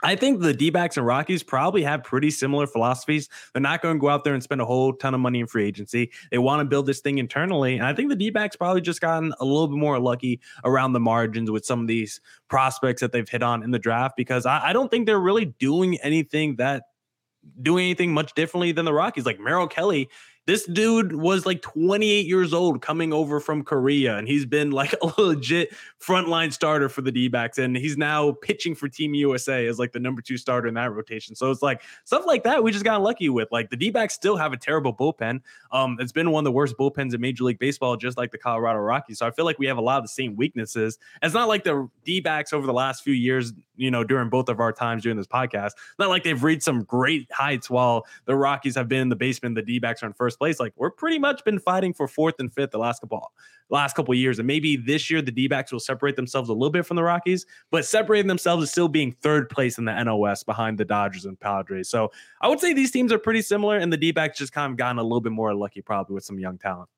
I 0.03 0.17
think 0.17 0.41
the 0.41 0.55
D 0.55 0.71
backs 0.71 0.97
and 0.97 1.05
Rockies 1.05 1.43
probably 1.43 1.83
have 1.83 2.03
pretty 2.03 2.31
similar 2.31 2.67
philosophies. 2.67 3.29
They're 3.53 3.61
not 3.61 3.83
going 3.83 3.97
to 3.97 4.01
go 4.01 4.09
out 4.09 4.25
there 4.25 4.33
and 4.33 4.43
spend 4.43 4.61
a 4.61 4.65
whole 4.65 4.95
ton 4.95 5.15
of 5.15 5.21
money 5.21 5.41
in 5.41 5.47
free 5.47 5.67
agency. 5.67 6.11
They 6.31 6.39
want 6.39 6.61
to 6.61 6.65
build 6.65 6.87
this 6.87 7.01
thing 7.01 7.19
internally. 7.19 7.75
And 7.77 7.85
I 7.85 7.93
think 7.93 8.09
the 8.09 8.17
D 8.17 8.31
backs 8.31 8.57
probably 8.57 8.81
just 8.81 9.01
gotten 9.01 9.35
a 9.41 9.45
little 9.45 9.69
bit 9.69 9.77
more 9.77 9.99
lucky 9.99 10.41
around 10.65 10.95
the 10.95 11.01
margins 11.01 11.51
with 11.51 11.67
some 11.67 11.81
of 11.81 11.87
these 11.87 12.21
prospects 12.49 13.01
that 13.03 13.13
they've 13.13 13.29
hit 13.29 13.43
on 13.43 13.63
in 13.63 13.71
the 13.73 13.79
draft 13.79 14.17
because 14.17 14.47
I, 14.47 14.69
I 14.69 14.73
don't 14.73 14.91
think 14.91 15.07
they're 15.07 15.21
really 15.21 15.45
doing 15.45 15.99
anything 16.01 16.57
that 16.57 16.85
doing 17.63 17.85
anything 17.85 18.13
much 18.13 18.35
differently 18.35 18.73
than 18.73 18.85
the 18.85 18.93
Rockies. 18.93 19.27
Like 19.27 19.41
Merrill 19.41 19.69
Kelly 19.69 20.09
this 20.47 20.67
dude 20.67 21.15
was 21.15 21.47
like 21.47 21.63
28 21.63 22.27
years 22.27 22.53
old 22.53 22.83
coming 22.83 23.13
over 23.13 23.41
from 23.41 23.63
Korea, 23.63 24.17
and 24.17 24.27
he's 24.27 24.47
been 24.47 24.71
like 24.71 24.95
a 25.03 25.21
legit 25.21 25.73
frontline 26.01 26.53
starter 26.53 26.89
for 26.89 27.03
the 27.03 27.13
D 27.13 27.29
backs. 27.29 27.59
And 27.59 27.77
he's 27.77 27.97
now 27.97 28.33
pitching 28.33 28.75
for 28.75 28.89
Team 28.89 29.15
USA 29.15 29.67
as 29.67 29.79
like 29.79 29.93
the 29.93 30.01
number 30.01 30.23
two 30.23 30.37
starter 30.37 30.67
in 30.67 30.75
that 30.75 30.93
rotation. 30.93 31.35
So 31.35 31.51
it's 31.51 31.63
like 31.63 31.83
stuff 32.05 32.25
like 32.27 32.43
that 32.45 32.63
we 32.65 32.73
just 32.73 32.85
got 32.85 33.03
lucky 33.03 33.29
with. 33.29 33.49
Like 33.53 33.71
the 33.71 33.77
D 33.77 33.91
backs 33.91 34.15
still 34.15 34.37
have 34.37 34.53
a 34.53 34.57
terrible 34.57 34.95
bullpen. 34.95 35.41
Um, 35.73 35.97
it's 36.01 36.13
been 36.13 36.31
one 36.31 36.43
of 36.43 36.47
the 36.47 36.53
worst 36.53 36.77
bullpens 36.79 37.15
in 37.15 37.21
Major 37.21 37.45
League 37.45 37.59
Baseball, 37.59 37.97
just 37.97 38.17
like 38.17 38.33
the 38.33 38.39
Colorado 38.39 38.81
Rockies. 38.81 39.19
So 39.19 39.27
I 39.27 39.31
feel 39.31 39.45
like 39.45 39.59
we 39.59 39.67
have 39.67 39.79
a 39.79 39.83
lot 39.83 39.99
of 39.99 40.05
the 40.05 40.09
same 40.09 40.37
weaknesses. 40.37 40.99
It's 41.23 41.35
not 41.35 41.49
like 41.49 41.65
the 41.65 41.89
D 42.05 42.21
backs 42.21 42.53
over 42.53 42.67
the 42.67 42.73
last 42.73 43.05
few 43.05 43.15
years, 43.15 43.53
you 43.81 43.91
know, 43.91 44.05
during 44.05 44.29
both 44.29 44.49
of 44.49 44.61
our 44.61 44.73
times 44.73 45.03
doing 45.03 45.17
this 45.17 45.27
podcast, 45.27 45.73
not 45.99 46.09
like 46.09 46.23
they've 46.23 46.43
reached 46.43 46.63
some 46.63 46.85
great 46.85 47.31
heights 47.33 47.71
while 47.71 48.07
the 48.27 48.37
Rockies 48.37 48.75
have 48.77 48.89
been 48.89 49.01
in 49.01 49.09
the 49.09 49.17
basement. 49.17 49.55
The 49.55 49.63
D 49.63 49.79
backs 49.79 50.03
are 50.03 50.07
in 50.07 50.13
first 50.13 50.39
place. 50.39 50.61
Like 50.61 50.73
we're 50.77 50.91
pretty 50.91 51.19
much 51.19 51.45
been 51.45 51.59
fighting 51.59 51.95
for 51.95 52.07
fourth 52.07 52.35
and 52.39 52.53
fifth 52.53 52.71
the 52.71 52.79
last 52.79 53.01
couple 53.01 53.33
last 53.71 53.95
couple 53.95 54.13
years. 54.15 54.39
And 54.39 54.47
maybe 54.47 54.77
this 54.77 55.11
year 55.11 55.23
the 55.23 55.31
D-backs 55.31 55.73
will 55.73 55.81
separate 55.81 56.17
themselves 56.17 56.49
a 56.49 56.53
little 56.53 56.71
bit 56.71 56.85
from 56.85 56.97
the 56.97 57.03
Rockies, 57.03 57.47
but 57.71 57.85
separating 57.85 58.27
themselves 58.27 58.65
is 58.65 58.71
still 58.71 58.89
being 58.89 59.13
third 59.13 59.49
place 59.49 59.79
in 59.79 59.85
the 59.85 59.93
NL 59.93 60.19
West 60.19 60.45
behind 60.47 60.77
the 60.77 60.85
Dodgers 60.85 61.25
and 61.25 61.39
Padres. 61.39 61.89
So 61.89 62.11
I 62.41 62.49
would 62.49 62.61
say 62.61 62.73
these 62.73 62.91
teams 62.91 63.13
are 63.13 63.19
pretty 63.19 63.43
similar, 63.43 63.79
and 63.79 63.93
the 63.93 63.97
D-backs 63.97 64.39
just 64.39 64.53
kind 64.53 64.71
of 64.71 64.77
gotten 64.77 64.99
a 64.99 65.03
little 65.03 65.21
bit 65.21 65.33
more 65.33 65.55
lucky, 65.55 65.81
probably 65.81 66.15
with 66.15 66.25
some 66.25 66.39
young 66.39 66.59
talent 66.59 66.89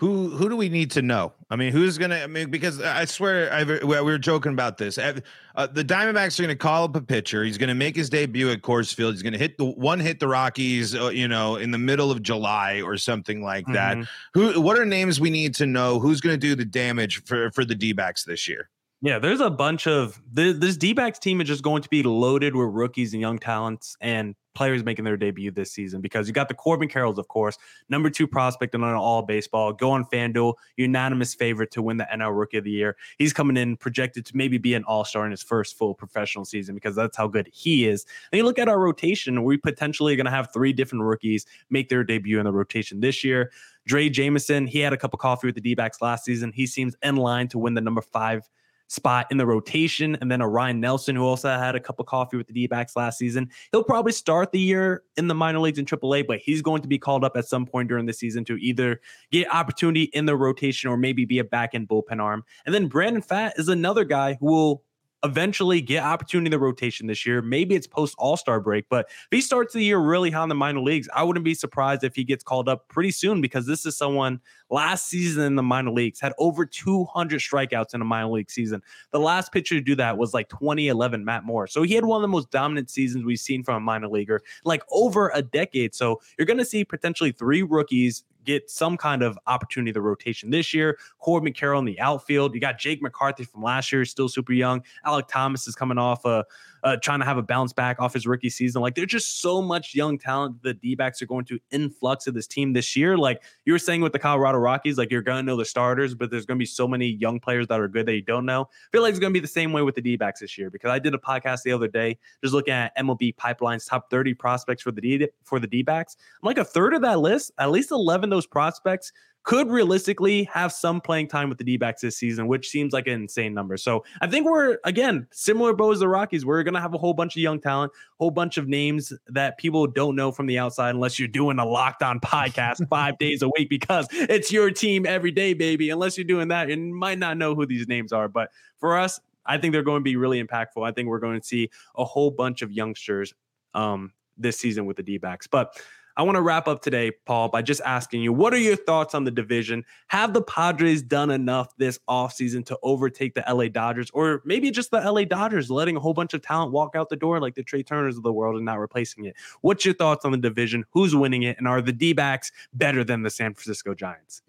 who 0.00 0.30
who 0.30 0.48
do 0.48 0.56
we 0.56 0.70
need 0.70 0.90
to 0.92 1.02
know? 1.02 1.34
I 1.50 1.56
mean, 1.56 1.74
who's 1.74 1.98
gonna? 1.98 2.20
I 2.20 2.26
mean, 2.26 2.50
because 2.50 2.80
I 2.80 3.04
swear 3.04 3.52
I, 3.52 3.64
we 3.64 4.00
were 4.00 4.16
joking 4.16 4.52
about 4.52 4.78
this. 4.78 4.96
Uh, 4.96 5.20
the 5.66 5.84
Diamondbacks 5.84 6.40
are 6.40 6.44
gonna 6.44 6.56
call 6.56 6.84
up 6.84 6.96
a 6.96 7.02
pitcher. 7.02 7.44
He's 7.44 7.58
gonna 7.58 7.74
make 7.74 7.96
his 7.96 8.08
debut 8.08 8.48
at 8.48 8.62
Coors 8.62 8.94
Field. 8.94 9.12
He's 9.12 9.22
gonna 9.22 9.36
hit 9.36 9.58
the 9.58 9.66
one 9.66 10.00
hit 10.00 10.18
the 10.18 10.26
Rockies, 10.26 10.94
uh, 10.94 11.10
you 11.10 11.28
know, 11.28 11.56
in 11.56 11.70
the 11.70 11.76
middle 11.76 12.10
of 12.10 12.22
July 12.22 12.80
or 12.80 12.96
something 12.96 13.42
like 13.42 13.66
that. 13.74 13.98
Mm-hmm. 13.98 14.40
Who? 14.40 14.60
What 14.62 14.78
are 14.78 14.86
names 14.86 15.20
we 15.20 15.28
need 15.28 15.54
to 15.56 15.66
know? 15.66 15.98
Who's 15.98 16.22
gonna 16.22 16.38
do 16.38 16.54
the 16.54 16.64
damage 16.64 17.22
for 17.24 17.50
for 17.50 17.66
the 17.66 17.74
D-backs 17.74 18.24
this 18.24 18.48
year? 18.48 18.70
Yeah, 19.02 19.18
there's 19.18 19.40
a 19.40 19.48
bunch 19.48 19.86
of 19.86 20.20
this 20.30 20.76
D 20.76 20.92
backs 20.92 21.18
team 21.18 21.40
is 21.40 21.48
just 21.48 21.62
going 21.62 21.80
to 21.80 21.88
be 21.88 22.02
loaded 22.02 22.54
with 22.54 22.68
rookies 22.68 23.14
and 23.14 23.20
young 23.20 23.38
talents 23.38 23.96
and 24.02 24.34
players 24.54 24.84
making 24.84 25.06
their 25.06 25.16
debut 25.16 25.50
this 25.50 25.72
season 25.72 26.02
because 26.02 26.28
you 26.28 26.34
got 26.34 26.48
the 26.48 26.54
Corbin 26.54 26.86
Carrolls, 26.86 27.18
of 27.18 27.28
course, 27.28 27.56
number 27.88 28.10
two 28.10 28.26
prospect 28.26 28.74
in 28.74 28.84
all 28.84 29.22
baseball, 29.22 29.72
go 29.72 29.92
on 29.92 30.04
FanDuel, 30.04 30.52
unanimous 30.76 31.34
favorite 31.34 31.70
to 31.70 31.80
win 31.80 31.96
the 31.96 32.06
NL 32.12 32.38
Rookie 32.38 32.58
of 32.58 32.64
the 32.64 32.70
Year. 32.70 32.94
He's 33.16 33.32
coming 33.32 33.56
in 33.56 33.78
projected 33.78 34.26
to 34.26 34.36
maybe 34.36 34.58
be 34.58 34.74
an 34.74 34.84
all 34.84 35.06
star 35.06 35.24
in 35.24 35.30
his 35.30 35.42
first 35.42 35.78
full 35.78 35.94
professional 35.94 36.44
season 36.44 36.74
because 36.74 36.94
that's 36.94 37.16
how 37.16 37.26
good 37.26 37.48
he 37.50 37.88
is. 37.88 38.04
And 38.32 38.36
you 38.36 38.44
look 38.44 38.58
at 38.58 38.68
our 38.68 38.78
rotation, 38.78 39.44
we 39.44 39.56
potentially 39.56 40.12
are 40.12 40.16
going 40.16 40.26
to 40.26 40.30
have 40.30 40.52
three 40.52 40.74
different 40.74 41.04
rookies 41.04 41.46
make 41.70 41.88
their 41.88 42.04
debut 42.04 42.38
in 42.38 42.44
the 42.44 42.52
rotation 42.52 43.00
this 43.00 43.24
year. 43.24 43.50
Drey 43.88 44.12
Jameson, 44.12 44.66
he 44.66 44.80
had 44.80 44.92
a 44.92 44.98
cup 44.98 45.14
of 45.14 45.20
coffee 45.20 45.46
with 45.46 45.54
the 45.54 45.62
D 45.62 45.74
backs 45.74 46.02
last 46.02 46.26
season. 46.26 46.52
He 46.52 46.66
seems 46.66 46.96
in 47.02 47.16
line 47.16 47.48
to 47.48 47.58
win 47.58 47.72
the 47.72 47.80
number 47.80 48.02
five 48.02 48.46
spot 48.90 49.28
in 49.30 49.36
the 49.36 49.46
rotation. 49.46 50.18
And 50.20 50.30
then 50.30 50.40
a 50.40 50.48
Ryan 50.48 50.80
Nelson, 50.80 51.14
who 51.14 51.24
also 51.24 51.48
had 51.48 51.76
a 51.76 51.80
cup 51.80 52.00
of 52.00 52.06
coffee 52.06 52.36
with 52.36 52.48
the 52.48 52.52
D 52.52 52.66
backs 52.66 52.96
last 52.96 53.18
season. 53.18 53.48
He'll 53.70 53.84
probably 53.84 54.10
start 54.10 54.50
the 54.50 54.58
year 54.58 55.04
in 55.16 55.28
the 55.28 55.34
minor 55.34 55.60
leagues 55.60 55.78
in 55.78 55.84
AAA, 55.84 56.26
but 56.26 56.40
he's 56.40 56.60
going 56.60 56.82
to 56.82 56.88
be 56.88 56.98
called 56.98 57.24
up 57.24 57.36
at 57.36 57.46
some 57.46 57.66
point 57.66 57.88
during 57.88 58.06
the 58.06 58.12
season 58.12 58.44
to 58.46 58.56
either 58.56 59.00
get 59.30 59.48
opportunity 59.54 60.04
in 60.12 60.26
the 60.26 60.36
rotation 60.36 60.90
or 60.90 60.96
maybe 60.96 61.24
be 61.24 61.38
a 61.38 61.44
back 61.44 61.70
end 61.72 61.88
bullpen 61.88 62.20
arm. 62.20 62.44
And 62.66 62.74
then 62.74 62.88
Brandon 62.88 63.22
Pfaadt 63.22 63.52
is 63.58 63.68
another 63.68 64.04
guy 64.04 64.36
who 64.40 64.46
will 64.46 64.82
eventually 65.22 65.80
get 65.80 66.02
opportunity 66.02 66.48
in 66.48 66.50
the 66.52 66.58
rotation 66.58 67.06
this 67.06 67.26
year. 67.26 67.42
Maybe 67.42 67.74
it's 67.74 67.86
post 67.86 68.14
All 68.18 68.36
Star 68.36 68.60
break, 68.60 68.88
but 68.88 69.06
if 69.08 69.28
he 69.30 69.40
starts 69.40 69.74
the 69.74 69.82
year 69.82 69.98
really 69.98 70.30
high 70.30 70.42
in 70.42 70.48
the 70.48 70.54
minor 70.54 70.80
leagues, 70.80 71.08
I 71.14 71.22
wouldn't 71.22 71.44
be 71.44 71.54
surprised 71.54 72.04
if 72.04 72.14
he 72.14 72.24
gets 72.24 72.42
called 72.42 72.68
up 72.68 72.88
pretty 72.88 73.10
soon 73.10 73.40
because 73.40 73.66
this 73.66 73.84
is 73.84 73.96
someone 73.96 74.40
last 74.70 75.08
season 75.08 75.44
in 75.44 75.56
the 75.56 75.62
minor 75.62 75.90
leagues 75.90 76.20
had 76.20 76.32
over 76.38 76.64
200 76.64 77.40
strikeouts 77.40 77.94
in 77.94 78.00
a 78.00 78.04
minor 78.04 78.28
league 78.28 78.50
season. 78.50 78.82
The 79.10 79.20
last 79.20 79.52
pitcher 79.52 79.74
to 79.74 79.80
do 79.80 79.94
that 79.96 80.16
was 80.16 80.32
like 80.32 80.48
2011 80.48 81.24
Matt 81.24 81.44
Moore. 81.44 81.66
So 81.66 81.82
he 81.82 81.94
had 81.94 82.04
one 82.04 82.18
of 82.18 82.22
the 82.22 82.28
most 82.28 82.50
dominant 82.50 82.90
seasons 82.90 83.24
we've 83.24 83.40
seen 83.40 83.62
from 83.62 83.76
a 83.76 83.80
minor 83.80 84.08
leaguer 84.08 84.42
like 84.64 84.82
over 84.90 85.30
a 85.34 85.42
decade. 85.42 85.94
So 85.94 86.20
you're 86.38 86.46
going 86.46 86.58
to 86.58 86.64
see 86.64 86.84
potentially 86.84 87.32
three 87.32 87.62
rookies 87.62 88.24
get 88.44 88.70
some 88.70 88.96
kind 88.96 89.22
of 89.22 89.38
opportunity 89.46 89.92
the 89.92 90.00
rotation 90.00 90.50
this 90.50 90.72
year. 90.72 90.98
Corbin 91.18 91.52
Carroll 91.52 91.80
in 91.80 91.84
the 91.84 92.00
outfield. 92.00 92.54
You 92.54 92.60
got 92.60 92.78
Jake 92.78 93.02
McCarthy 93.02 93.44
from 93.44 93.62
last 93.62 93.92
year, 93.92 94.04
still 94.04 94.28
super 94.28 94.52
young. 94.52 94.82
Alek 95.06 95.28
Thomas 95.28 95.66
is 95.66 95.74
coming 95.74 95.98
off 95.98 96.24
a 96.24 96.44
uh, 96.84 96.96
trying 96.96 97.20
to 97.20 97.24
have 97.24 97.38
a 97.38 97.42
bounce 97.42 97.72
back 97.72 98.00
off 98.00 98.14
his 98.14 98.26
rookie 98.26 98.50
season. 98.50 98.82
Like 98.82 98.94
there's 98.94 99.08
just 99.08 99.40
so 99.40 99.62
much 99.62 99.94
young 99.94 100.18
talent 100.18 100.62
the 100.62 100.74
D 100.74 100.94
backs 100.94 101.20
are 101.22 101.26
going 101.26 101.44
to 101.46 101.58
influx 101.70 102.26
of 102.26 102.34
this 102.34 102.46
team 102.46 102.72
this 102.72 102.96
year. 102.96 103.16
Like 103.16 103.42
you 103.64 103.72
were 103.72 103.78
saying 103.78 104.00
with 104.00 104.12
the 104.12 104.18
Colorado 104.18 104.58
Rockies, 104.58 104.98
like 104.98 105.10
you're 105.10 105.22
going 105.22 105.38
to 105.38 105.42
know 105.42 105.56
the 105.56 105.64
starters, 105.64 106.14
but 106.14 106.30
there's 106.30 106.46
going 106.46 106.56
to 106.58 106.62
be 106.62 106.66
so 106.66 106.86
many 106.88 107.06
young 107.06 107.40
players 107.40 107.66
that 107.68 107.80
are 107.80 107.88
good 107.88 108.06
that 108.06 108.14
you 108.14 108.22
don't 108.22 108.46
know. 108.46 108.62
I 108.62 108.88
feel 108.92 109.02
like 109.02 109.10
it's 109.10 109.20
going 109.20 109.32
to 109.32 109.38
be 109.38 109.42
the 109.42 109.48
same 109.48 109.72
way 109.72 109.82
with 109.82 109.94
the 109.94 110.02
D 110.02 110.16
backs 110.16 110.40
this 110.40 110.56
year 110.56 110.70
because 110.70 110.90
I 110.90 110.98
did 110.98 111.14
a 111.14 111.18
podcast 111.18 111.62
the 111.62 111.72
other 111.72 111.88
day 111.88 112.18
just 112.42 112.54
looking 112.54 112.74
at 112.74 112.96
MLB 112.96 113.36
Pipeline's 113.36 113.84
top 113.84 114.10
30 114.10 114.34
prospects 114.34 114.82
for 114.82 114.92
the 114.92 115.00
D 115.00 115.28
for 115.44 115.60
the 115.60 115.66
D 115.66 115.82
backs. 115.82 116.16
I'm 116.42 116.46
like 116.46 116.58
a 116.58 116.64
third 116.64 116.94
of 116.94 117.02
that 117.02 117.20
list, 117.20 117.52
at 117.58 117.70
least 117.70 117.90
11 117.90 118.32
of 118.32 118.36
those 118.36 118.46
prospects 118.46 119.12
could 119.42 119.70
realistically 119.70 120.44
have 120.44 120.72
some 120.72 121.00
playing 121.00 121.26
time 121.26 121.48
with 121.48 121.58
the 121.58 121.64
D 121.64 121.76
backs 121.76 122.02
this 122.02 122.16
season, 122.16 122.46
which 122.46 122.68
seems 122.68 122.92
like 122.92 123.06
an 123.06 123.14
insane 123.14 123.54
number. 123.54 123.76
So 123.76 124.04
I 124.20 124.26
think 124.26 124.46
we're, 124.46 124.78
again, 124.84 125.26
similar 125.30 125.72
boat 125.72 125.92
as 125.92 126.00
the 126.00 126.08
Rockies. 126.08 126.44
We're 126.44 126.62
going 126.62 126.74
to 126.74 126.80
have 126.80 126.92
a 126.94 126.98
whole 126.98 127.14
bunch 127.14 127.36
of 127.36 127.42
young 127.42 127.60
talent, 127.60 127.92
whole 128.18 128.30
bunch 128.30 128.58
of 128.58 128.68
names 128.68 129.12
that 129.28 129.56
people 129.58 129.86
don't 129.86 130.14
know 130.14 130.30
from 130.30 130.46
the 130.46 130.58
outside 130.58 130.94
unless 130.94 131.18
you're 131.18 131.28
doing 131.28 131.58
a 131.58 131.64
locked 131.64 132.02
on 132.02 132.20
podcast 132.20 132.86
five 132.90 133.18
days 133.18 133.42
a 133.42 133.48
week 133.48 133.70
because 133.70 134.06
it's 134.12 134.52
your 134.52 134.70
team 134.70 135.06
every 135.06 135.30
day, 135.30 135.54
baby. 135.54 135.90
Unless 135.90 136.18
you're 136.18 136.24
doing 136.24 136.48
that, 136.48 136.68
you 136.68 136.76
might 136.76 137.18
not 137.18 137.38
know 137.38 137.54
who 137.54 137.64
these 137.64 137.88
names 137.88 138.12
are. 138.12 138.28
But 138.28 138.50
for 138.78 138.98
us, 138.98 139.20
I 139.46 139.56
think 139.56 139.72
they're 139.72 139.82
going 139.82 140.00
to 140.00 140.04
be 140.04 140.16
really 140.16 140.42
impactful. 140.42 140.86
I 140.86 140.92
think 140.92 141.08
we're 141.08 141.18
going 141.18 141.40
to 141.40 141.46
see 141.46 141.70
a 141.96 142.04
whole 142.04 142.30
bunch 142.30 142.60
of 142.60 142.70
youngsters 142.70 143.32
um, 143.74 144.12
this 144.36 144.58
season 144.58 144.84
with 144.84 144.98
the 144.98 145.02
D 145.02 145.16
backs. 145.16 145.46
But 145.46 145.74
I 146.20 146.22
want 146.22 146.36
to 146.36 146.42
wrap 146.42 146.68
up 146.68 146.82
today, 146.82 147.12
Paul, 147.24 147.48
by 147.48 147.62
just 147.62 147.80
asking 147.80 148.20
you 148.20 148.30
what 148.30 148.52
are 148.52 148.58
your 148.58 148.76
thoughts 148.76 149.14
on 149.14 149.24
the 149.24 149.30
division? 149.30 149.86
Have 150.08 150.34
the 150.34 150.42
Padres 150.42 151.00
done 151.00 151.30
enough 151.30 151.74
this 151.78 151.98
offseason 152.10 152.66
to 152.66 152.78
overtake 152.82 153.32
the 153.32 153.42
LA 153.48 153.68
Dodgers, 153.68 154.10
or 154.12 154.42
maybe 154.44 154.70
just 154.70 154.90
the 154.90 155.00
LA 155.00 155.24
Dodgers 155.24 155.70
letting 155.70 155.96
a 155.96 156.00
whole 156.00 156.12
bunch 156.12 156.34
of 156.34 156.42
talent 156.42 156.72
walk 156.72 156.94
out 156.94 157.08
the 157.08 157.16
door 157.16 157.40
like 157.40 157.54
the 157.54 157.62
Trea 157.62 157.82
Turners 157.82 158.18
of 158.18 158.22
the 158.22 158.34
world 158.34 158.56
and 158.56 158.66
not 158.66 158.78
replacing 158.78 159.24
it? 159.24 159.34
What's 159.62 159.86
your 159.86 159.94
thoughts 159.94 160.26
on 160.26 160.32
the 160.32 160.36
division? 160.36 160.84
Who's 160.90 161.16
winning 161.16 161.44
it? 161.44 161.56
And 161.56 161.66
are 161.66 161.80
the 161.80 161.90
D 161.90 162.12
backs 162.12 162.52
better 162.74 163.02
than 163.02 163.22
the 163.22 163.30
San 163.30 163.54
Francisco 163.54 163.94
Giants? 163.94 164.42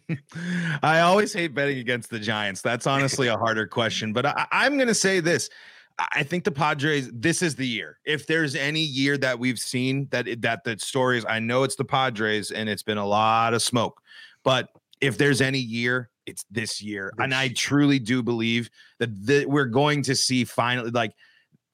I 0.82 1.00
always 1.00 1.30
hate 1.30 1.48
betting 1.48 1.76
against 1.76 2.08
the 2.08 2.18
Giants. 2.18 2.62
That's 2.62 2.86
honestly 2.86 3.28
a 3.28 3.36
harder 3.36 3.66
question, 3.66 4.14
but 4.14 4.24
I, 4.24 4.46
I'm 4.50 4.76
going 4.76 4.88
to 4.88 4.94
say 4.94 5.20
this. 5.20 5.50
I 5.98 6.22
think 6.22 6.44
the 6.44 6.50
Padres. 6.50 7.10
This 7.12 7.42
is 7.42 7.56
the 7.56 7.66
year. 7.66 7.98
If 8.04 8.26
there's 8.26 8.54
any 8.54 8.80
year 8.80 9.16
that 9.18 9.38
we've 9.38 9.58
seen 9.58 10.08
that 10.10 10.42
that 10.42 10.64
the 10.64 10.78
stories, 10.78 11.24
I 11.26 11.38
know 11.38 11.62
it's 11.62 11.76
the 11.76 11.84
Padres, 11.84 12.50
and 12.50 12.68
it's 12.68 12.82
been 12.82 12.98
a 12.98 13.06
lot 13.06 13.54
of 13.54 13.62
smoke. 13.62 14.00
But 14.44 14.68
if 15.00 15.16
there's 15.16 15.40
any 15.40 15.58
year, 15.58 16.10
it's 16.26 16.44
this 16.50 16.82
year, 16.82 17.12
and 17.18 17.34
I 17.34 17.48
truly 17.48 17.98
do 17.98 18.22
believe 18.22 18.68
that 18.98 19.26
the, 19.26 19.46
we're 19.46 19.64
going 19.64 20.02
to 20.02 20.14
see 20.14 20.44
finally 20.44 20.90
like 20.90 21.14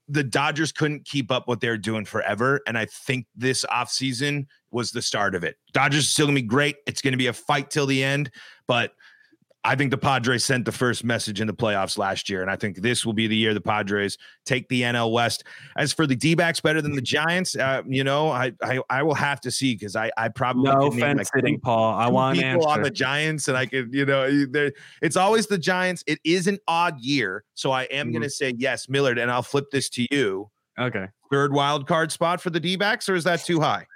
the 0.09 0.23
Dodgers 0.23 0.73
couldn't 0.73 1.05
keep 1.05 1.31
up 1.31 1.49
what 1.49 1.61
they're 1.61 1.79
doing 1.79 2.05
forever. 2.05 2.61
And 2.67 2.77
I 2.77 2.87
think 2.87 3.27
this 3.35 3.65
offseason 3.65 4.47
was 4.71 4.91
the 4.91 5.03
start 5.03 5.35
of 5.35 5.43
it. 5.43 5.57
Dodgers 5.73 6.05
are 6.05 6.09
still 6.09 6.27
gonna 6.27 6.37
be 6.37 6.43
great. 6.43 6.77
It's 6.87 7.03
gonna 7.03 7.17
be 7.17 7.29
a 7.29 7.33
fight 7.33 7.71
till 7.71 7.87
the 7.87 8.05
end, 8.05 8.31
but 8.69 8.93
I 9.65 9.77
think 9.77 9.93
the 9.93 9.99
Padres 9.99 10.45
sent 10.45 10.65
the 10.65 10.73
first 10.73 11.05
message 11.05 11.41
in 11.41 11.47
the 11.47 11.55
playoffs 11.55 11.97
last 11.97 12.29
year, 12.29 12.43
and 12.43 12.51
I 12.51 12.57
think 12.57 12.79
this 12.79 13.07
will 13.07 13.13
be 13.13 13.29
the 13.29 13.37
year 13.37 13.55
the 13.55 13.61
Padres 13.61 14.19
take 14.45 14.69
the 14.69 14.83
NL 14.83 15.13
West. 15.13 15.45
As 15.77 15.93
for 15.93 16.05
the 16.05 16.17
D 16.17 16.35
backs 16.35 16.61
better 16.61 16.83
than 16.83 16.97
the 16.97 17.03
Giants, 17.03 17.55
uh, 17.55 17.83
you 17.87 18.03
know, 18.03 18.29
I, 18.29 18.53
I, 18.61 18.81
I 18.91 19.03
will 19.05 19.15
have 19.15 19.41
to 19.43 19.53
see 19.53 19.75
because 19.75 19.95
I 19.95 20.11
I 20.17 20.29
probably 20.31 20.65
no 20.65 20.91
fence 20.91 21.31
like 21.35 21.63
Paul. 21.63 21.95
I 21.95 22.09
want 22.09 22.39
people 22.39 22.67
on 22.67 22.83
the 22.83 22.91
Giants, 22.91 23.47
and 23.47 23.57
I 23.57 23.67
could 23.67 23.95
you 23.95 24.05
know, 24.05 24.27
it's 25.01 25.17
always 25.17 25.47
the 25.47 25.59
Giants. 25.59 26.03
It 26.09 26.19
is 26.25 26.49
an 26.49 26.59
odd 26.67 26.99
year, 27.01 27.45
so 27.55 27.71
I 27.71 27.85
am 27.85 28.07
mm-hmm. 28.07 28.15
going 28.15 28.23
to 28.23 28.31
say 28.31 28.55
yes, 28.57 28.89
Millard, 28.89 29.19
and 29.19 29.31
I'll 29.31 29.43
flip 29.43 29.67
this 29.71 29.89
to 29.91 30.07
you. 30.11 30.51
Okay, 30.77 31.07
third 31.31 31.53
wild 31.53 31.87
card 31.87 32.11
spot 32.11 32.41
for 32.41 32.51
the 32.51 32.59
D 32.59 32.75
backs, 32.75 33.09
or 33.09 33.15
is 33.15 33.25
that 33.25 33.45
too 33.45 33.61
high? 33.61 33.87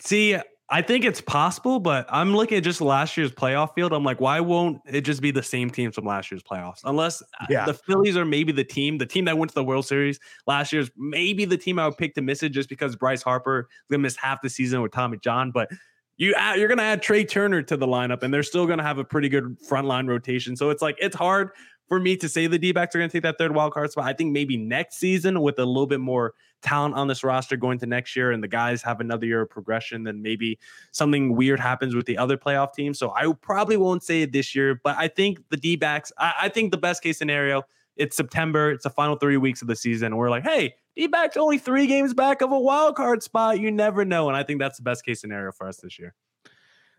See, 0.00 0.38
I 0.72 0.80
think 0.80 1.04
it's 1.04 1.20
possible, 1.20 1.80
but 1.80 2.06
I'm 2.08 2.34
looking 2.34 2.56
at 2.56 2.64
just 2.64 2.80
last 2.80 3.14
year's 3.18 3.30
playoff 3.30 3.74
field. 3.74 3.92
I'm 3.92 4.04
like, 4.04 4.22
why 4.22 4.40
won't 4.40 4.80
it 4.86 5.02
just 5.02 5.20
be 5.20 5.30
the 5.30 5.42
same 5.42 5.68
teams 5.68 5.94
from 5.94 6.06
last 6.06 6.30
year's 6.30 6.42
playoffs? 6.42 6.80
Unless 6.84 7.20
uh, 7.20 7.46
yeah. 7.50 7.66
the 7.66 7.74
Phillies 7.74 8.16
are 8.16 8.24
maybe 8.24 8.52
the 8.52 8.64
team, 8.64 8.96
the 8.96 9.04
team 9.04 9.26
that 9.26 9.36
went 9.36 9.50
to 9.50 9.54
the 9.54 9.64
World 9.64 9.84
Series 9.84 10.18
last 10.46 10.72
year's 10.72 10.90
maybe 10.96 11.44
the 11.44 11.58
team 11.58 11.78
I 11.78 11.86
would 11.86 11.98
pick 11.98 12.14
to 12.14 12.22
miss 12.22 12.42
it 12.42 12.50
just 12.50 12.70
because 12.70 12.96
Bryce 12.96 13.20
Harper 13.20 13.68
is 13.70 13.90
gonna 13.90 14.00
miss 14.00 14.16
half 14.16 14.40
the 14.40 14.48
season 14.48 14.80
with 14.80 14.92
Tommy 14.92 15.18
John. 15.18 15.50
But 15.50 15.70
you 16.16 16.32
add, 16.38 16.58
you're 16.58 16.68
gonna 16.68 16.80
add 16.80 17.02
Trea 17.02 17.26
Turner 17.26 17.60
to 17.60 17.76
the 17.76 17.86
lineup, 17.86 18.22
and 18.22 18.32
they're 18.32 18.42
still 18.42 18.66
gonna 18.66 18.82
have 18.82 18.96
a 18.96 19.04
pretty 19.04 19.28
good 19.28 19.58
frontline 19.68 20.08
rotation. 20.08 20.56
So 20.56 20.70
it's 20.70 20.80
like 20.80 20.96
it's 20.98 21.16
hard 21.16 21.50
for 21.86 22.00
me 22.00 22.16
to 22.16 22.30
say 22.30 22.46
the 22.46 22.58
D 22.58 22.72
backs 22.72 22.94
are 22.94 22.98
gonna 22.98 23.10
take 23.10 23.24
that 23.24 23.36
third 23.36 23.54
wild 23.54 23.74
card 23.74 23.92
spot. 23.92 24.06
I 24.06 24.14
think 24.14 24.32
maybe 24.32 24.56
next 24.56 24.96
season 24.96 25.42
with 25.42 25.58
a 25.58 25.66
little 25.66 25.86
bit 25.86 26.00
more 26.00 26.32
talent 26.62 26.94
on 26.94 27.08
this 27.08 27.22
roster 27.22 27.56
going 27.56 27.78
to 27.78 27.86
next 27.86 28.16
year 28.16 28.30
and 28.32 28.42
the 28.42 28.48
guys 28.48 28.82
have 28.82 29.00
another 29.00 29.26
year 29.26 29.42
of 29.42 29.50
progression, 29.50 30.04
then 30.04 30.22
maybe 30.22 30.58
something 30.92 31.36
weird 31.36 31.60
happens 31.60 31.94
with 31.94 32.06
the 32.06 32.16
other 32.16 32.36
playoff 32.36 32.72
team. 32.72 32.94
So 32.94 33.12
I 33.14 33.32
probably 33.40 33.76
won't 33.76 34.02
say 34.02 34.22
it 34.22 34.32
this 34.32 34.54
year, 34.54 34.80
but 34.82 34.96
I 34.96 35.08
think 35.08 35.38
the 35.50 35.56
D 35.56 35.76
backs, 35.76 36.12
I, 36.18 36.34
I, 36.42 36.48
think 36.48 36.70
the 36.70 36.78
best 36.78 37.02
case 37.02 37.18
scenario, 37.18 37.62
it's 37.96 38.16
September, 38.16 38.70
it's 38.70 38.84
the 38.84 38.90
final 38.90 39.16
three 39.16 39.36
weeks 39.36 39.60
of 39.62 39.68
the 39.68 39.76
season. 39.76 40.16
We're 40.16 40.30
like, 40.30 40.44
hey, 40.44 40.74
D 40.96 41.06
backs 41.06 41.36
only 41.36 41.58
three 41.58 41.86
games 41.86 42.14
back 42.14 42.40
of 42.40 42.52
a 42.52 42.58
wild 42.58 42.96
card 42.96 43.22
spot. 43.22 43.60
You 43.60 43.70
never 43.70 44.04
know. 44.04 44.28
And 44.28 44.36
I 44.36 44.42
think 44.42 44.60
that's 44.60 44.78
the 44.78 44.84
best 44.84 45.04
case 45.04 45.20
scenario 45.20 45.52
for 45.52 45.66
us 45.66 45.78
this 45.78 45.98
year. 45.98 46.14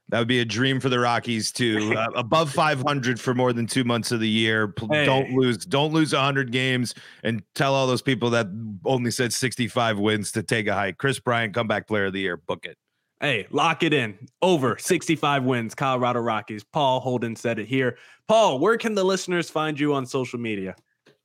That 0.10 0.20
would 0.20 0.28
be 0.28 0.42
a 0.42 0.46
dream 0.46 0.80
for 0.80 0.89
the 0.89 1.00
Rockies 1.00 1.52
too. 1.52 1.96
Uh, 2.04 2.10
above 2.16 2.52
500 2.52 3.20
for 3.20 3.34
more 3.34 3.54
than 3.54 3.68
two 3.68 3.84
months 3.84 4.12
of 4.12 4.20
the 4.20 4.28
year. 4.28 4.74
Hey. 4.89 5.06
Don't 5.06 5.32
lose. 5.32 5.58
Don't 5.60 5.94
lose 5.94 6.12
100 6.12 6.52
games. 6.52 6.96
And 7.24 7.44
tell 7.56 7.76
all 7.76 7.86
those 7.88 8.02
people 8.02 8.32
that 8.32 8.48
only 8.84 9.12
said 9.12 9.32
65 9.32 10.00
wins 10.00 10.32
to 10.32 10.44
take 10.44 10.68
a 10.68 10.74
hike. 10.74 10.98
Kris 10.98 11.20
Bryant, 11.20 11.54
comeback 11.54 11.88
player 11.88 12.06
of 12.06 12.13
the 12.13 12.20
year. 12.20 12.38
Book 12.38 12.66
it. 12.66 12.78
Hey, 13.22 13.48
lock 13.52 13.84
it 13.84 13.94
in. 13.94 14.18
Over 14.42 14.78
65 14.78 15.44
wins. 15.44 15.76
Colorado 15.76 16.20
Rockies. 16.20 16.63
Paul 16.63 17.00
Holden 17.00 17.36
said 17.36 17.60
it 17.60 17.68
here. 17.68 17.98
Paul, 18.28 18.60
where 18.60 18.78
can 18.78 18.96
the 18.96 19.04
listeners 19.04 19.50
find 19.50 19.80
you 19.80 19.94
on 19.94 20.06
social 20.06 20.39
media? 20.39 20.76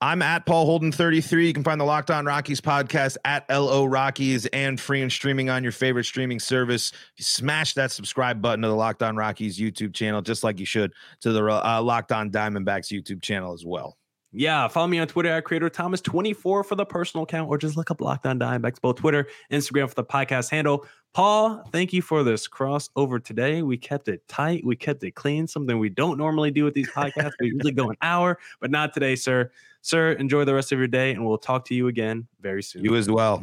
I'm 0.01 0.23
at 0.23 0.47
Paul 0.47 0.65
Holden 0.65 0.93
33. 0.93 1.49
You 1.49 1.53
can 1.53 1.65
find 1.65 1.81
the 1.81 1.85
Locked 1.85 2.11
On 2.13 2.25
Rockies 2.25 2.61
podcast 2.61 3.17
at 3.25 3.45
LO 3.51 3.85
Rockies 3.85 4.47
and 4.47 4.79
free 4.79 5.03
and 5.03 5.11
streaming 5.11 5.51
on 5.51 5.65
your 5.65 5.73
favorite 5.73 6.05
streaming 6.05 6.39
service. 6.39 6.93
Smash 7.19 7.75
that 7.75 7.91
subscribe 7.91 8.41
button 8.41 8.63
to 8.63 8.69
the 8.69 8.77
Locked 8.77 9.03
On 9.03 9.17
Rockies 9.17 9.59
YouTube 9.59 9.95
channel, 9.95 10.23
just 10.23 10.45
like 10.45 10.61
you 10.61 10.67
should 10.67 10.93
to 11.23 11.33
the 11.33 11.45
uh, 11.45 11.83
Locked 11.83 12.13
On 12.13 12.31
Diamondbacks 12.31 12.93
YouTube 12.93 13.23
channel 13.23 13.53
as 13.53 13.65
well. 13.67 13.99
Yeah, 14.31 14.69
follow 14.69 14.87
me 14.87 14.99
on 14.99 15.09
Twitter 15.09 15.31
at 15.31 15.45
Creator 15.45 15.71
Thomas24 15.71 16.37
for 16.65 16.75
the 16.77 16.85
personal 16.85 17.25
account, 17.25 17.49
or 17.49 17.57
just 17.57 17.77
look 17.77 17.91
up 17.91 18.01
Locked 18.01 18.27
On 18.27 18.39
Diamondbacks, 18.39 18.81
both 18.81 18.97
Twitter, 18.97 19.27
Instagram 19.51 19.89
for 19.89 19.95
the 19.95 20.05
podcast 20.05 20.51
handle. 20.51 20.87
Paul, 21.15 21.65
thank 21.73 21.93
you 21.93 22.03
for 22.03 22.23
this 22.23 22.47
crossover 22.47 23.23
today. 23.23 23.63
We 23.63 23.77
kept 23.77 24.09
it 24.09 24.27
tight, 24.29 24.65
we 24.65 24.77
kept 24.77 25.03
it 25.03 25.13
clean, 25.13 25.47
something 25.47 25.79
we 25.79 25.89
don't 25.89 26.19
normally 26.19 26.51
do 26.51 26.65
with 26.65 26.75
these 26.75 26.89
podcasts. 26.91 27.33
we 27.41 27.49
usually 27.49 27.73
go 27.73 27.91
an 27.91 27.97
hour, 28.03 28.39
but 28.61 28.71
not 28.71 28.95
today, 28.95 29.17
sir. 29.17 29.51
Sir, 29.83 30.13
enjoy 30.13 30.45
the 30.45 30.55
rest 30.55 30.71
of 30.73 30.79
your 30.79 30.89
day, 30.89 31.13
and 31.13 31.27
we'll 31.27 31.39
talk 31.39 31.65
to 31.67 31.75
you 31.75 31.89
again 31.89 32.27
very 32.41 32.63
soon. 32.63 32.85
You 32.85 32.95
as 32.95 33.11
well. 33.11 33.43